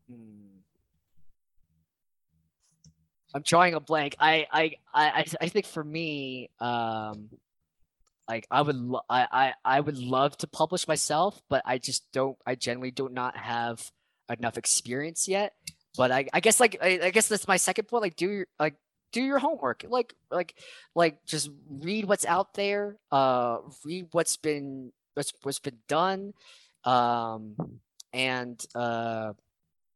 [0.09, 0.45] hmm.
[3.35, 4.15] I'm drawing a blank.
[4.17, 7.27] I I I I I think for me, um,
[8.27, 12.11] like I would lo- I I I would love to publish myself, but I just
[12.11, 12.37] don't.
[12.45, 13.91] I generally do not have
[14.29, 15.53] enough experience yet.
[15.97, 18.01] But I I guess like I, I guess that's my second point.
[18.01, 18.75] Like do your like
[19.11, 19.85] do your homework.
[19.87, 20.55] Like like
[20.93, 22.97] like just read what's out there.
[23.11, 26.33] Uh, read what's been what's what's been done.
[26.83, 27.55] Um,
[28.13, 29.33] and uh,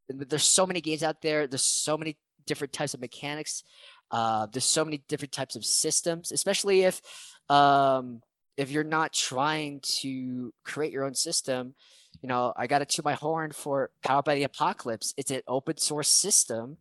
[0.08, 1.48] there's so many games out there.
[1.48, 3.64] There's so many different types of mechanics.
[4.12, 7.02] Uh, there's so many different types of systems, especially if
[7.50, 8.22] um,
[8.58, 11.76] if you're not trying to create your own system.
[12.22, 15.14] You know, I got to toot my horn for Powered by the Apocalypse.
[15.16, 16.78] It's an open source system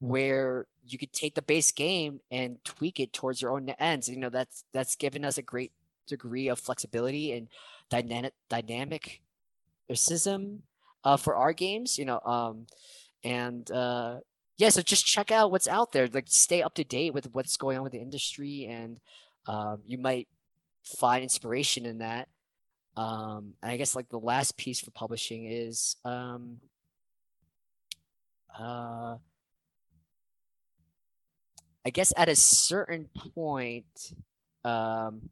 [0.00, 4.08] where you could take the base game and tweak it towards your own ends.
[4.08, 5.72] You know, that's that's given us a great
[6.06, 7.48] degree of flexibility and
[7.88, 9.22] dynamic dynamic
[9.90, 10.58] racism
[11.04, 11.98] uh, for our games.
[11.98, 12.66] You know, um,
[13.22, 14.20] and uh,
[14.60, 16.06] yeah, so just check out what's out there.
[16.06, 19.00] Like, stay up to date with what's going on with the industry, and
[19.46, 20.28] um, you might
[20.84, 22.28] find inspiration in that.
[22.94, 26.58] Um, and I guess like the last piece for publishing is um,
[28.58, 29.16] uh,
[31.86, 34.12] I guess at a certain point,
[34.62, 35.30] um,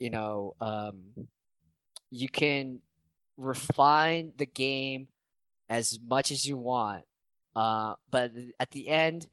[0.00, 1.02] you know, um,
[2.10, 2.80] you can
[3.36, 5.06] refine the game
[5.68, 7.04] as much as you want,
[7.56, 9.26] uh, but at the end,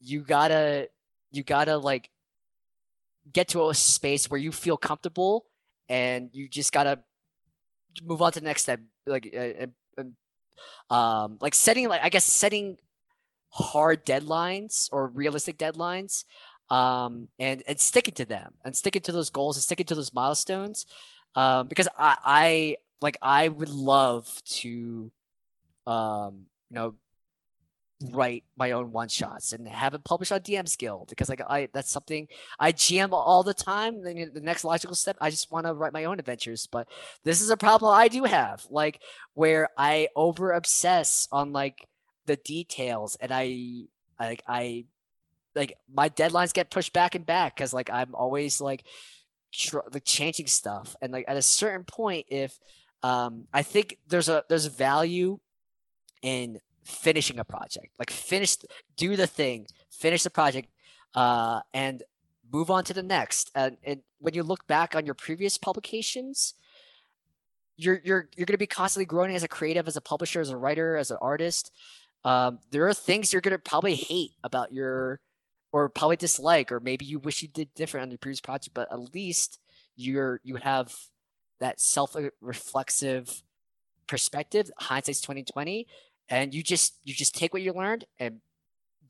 [0.00, 0.88] you gotta
[1.30, 2.10] you gotta like
[3.32, 5.46] get to a space where you feel comfortable,
[5.88, 7.00] and you just gotta
[8.04, 8.80] move on to the next step.
[9.06, 9.66] Like, uh,
[10.90, 12.78] uh, um, like setting like I guess setting
[13.50, 16.24] hard deadlines or realistic deadlines
[16.70, 20.14] um, and and sticking to them and sticking to those goals and sticking to those
[20.14, 20.86] milestones
[21.34, 25.10] um, because I, I like I would love to
[25.86, 26.94] um, you know
[28.10, 31.68] write my own one shots and have it published on DM Guild because like I
[31.72, 34.02] that's something I GM all the time.
[34.02, 36.66] Then the next logical step, I just want to write my own adventures.
[36.66, 36.88] But
[37.24, 39.00] this is a problem I do have, like
[39.34, 41.86] where I over obsess on like
[42.26, 43.84] the details and I
[44.18, 44.86] like I
[45.54, 48.84] like my deadlines get pushed back and back because like I'm always like
[49.52, 52.58] tr- like changing stuff and like at a certain point if
[53.02, 55.38] um I think there's a there's a value
[56.22, 57.88] in finishing a project.
[57.98, 58.56] Like finish
[58.96, 60.68] do the thing finish the project
[61.14, 62.02] uh and
[62.52, 63.50] move on to the next.
[63.54, 66.54] And, and when you look back on your previous publications
[67.76, 70.50] you're you're you're going to be constantly growing as a creative as a publisher as
[70.50, 71.72] a writer as an artist.
[72.24, 75.20] Um, there are things you're going to probably hate about your
[75.72, 78.92] or probably dislike or maybe you wish you did different on your previous project but
[78.92, 79.58] at least
[79.96, 80.94] you're you have
[81.60, 83.42] that self-reflexive
[84.06, 84.70] perspective.
[84.78, 85.86] Hindsight's 2020
[86.32, 88.40] and you just you just take what you learned and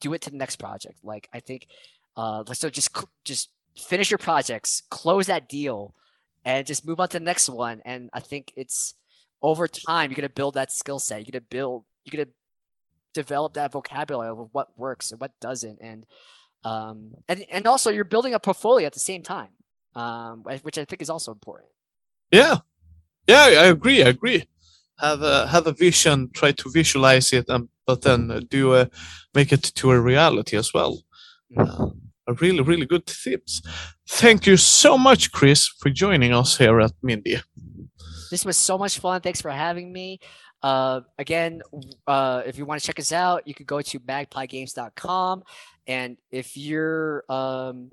[0.01, 0.99] do it to the next project.
[1.03, 1.69] Like i think
[2.17, 2.91] uh so just
[3.25, 5.95] just finish your projects close that deal
[6.45, 7.81] and just move on to the next one.
[7.85, 8.95] And i think it's
[9.41, 11.21] over time you're to build that skill set.
[11.27, 12.31] You're to build you're to
[13.15, 15.79] develop that vocabulary of what works and what doesn't.
[15.81, 16.05] And
[16.65, 19.53] um and and also you're building a portfolio at the same time
[19.95, 21.71] um which i think is also important.
[22.33, 22.57] Yeah.
[23.29, 24.49] Yeah i agree i agree
[24.99, 28.89] have a have a vision try to visualize it and but then do a
[29.35, 31.03] make it to a reality as well.
[31.57, 31.89] Uh,
[32.29, 33.63] a really really good tips.
[34.09, 37.41] Thank you so much chris for joining us here at mindy.
[38.31, 39.21] This was so much fun.
[39.21, 40.19] Thanks for having me.
[40.63, 41.61] Uh, again,
[42.07, 45.43] uh, if you want to check us out, you could go to magpiegames.com.
[45.87, 47.91] And if you're um,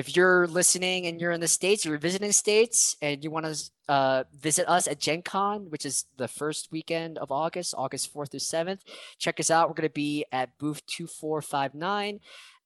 [0.00, 3.70] if you're listening and you're in the states, you're visiting states, and you want to
[3.86, 8.30] uh, visit us at Gen Con, which is the first weekend of August, August 4th
[8.30, 8.80] through 7th,
[9.18, 9.68] check us out.
[9.68, 12.18] We're going to be at booth 2459,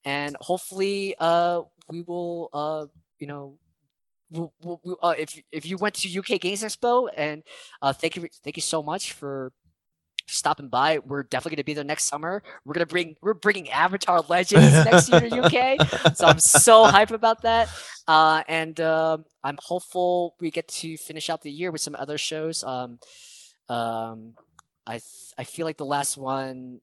[0.05, 2.87] and hopefully, uh, we will, uh,
[3.19, 3.59] you know,
[4.31, 7.43] we'll, we'll, uh, if if you went to UK Games Expo, and
[7.83, 9.53] uh, thank you thank you so much for
[10.27, 10.99] stopping by.
[10.99, 12.43] We're definitely going to be there next summer.
[12.65, 17.11] We're gonna bring we're bringing Avatar Legends next year to UK, so I'm so hyped
[17.11, 17.69] about that.
[18.07, 22.19] Uh, and um, I'm hopeful we get to finish out the year with some other
[22.19, 22.63] shows.
[22.63, 22.99] Um,
[23.69, 24.35] um,
[24.87, 26.81] I th- I feel like the last one,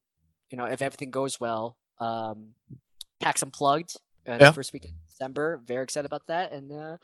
[0.49, 2.49] you know, if everything goes well, um,
[3.19, 3.97] PAX Unplugged,
[4.27, 4.37] uh, yeah.
[4.37, 5.61] the first week of December.
[5.65, 6.97] Very excited about that, and uh,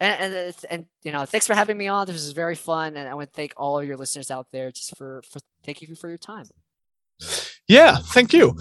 [0.00, 2.06] and, and and you know, thanks for having me on.
[2.06, 4.70] This was very fun, and I want to thank all of your listeners out there
[4.70, 6.46] just for for thank you for your time.
[7.66, 8.56] Yeah, thank you.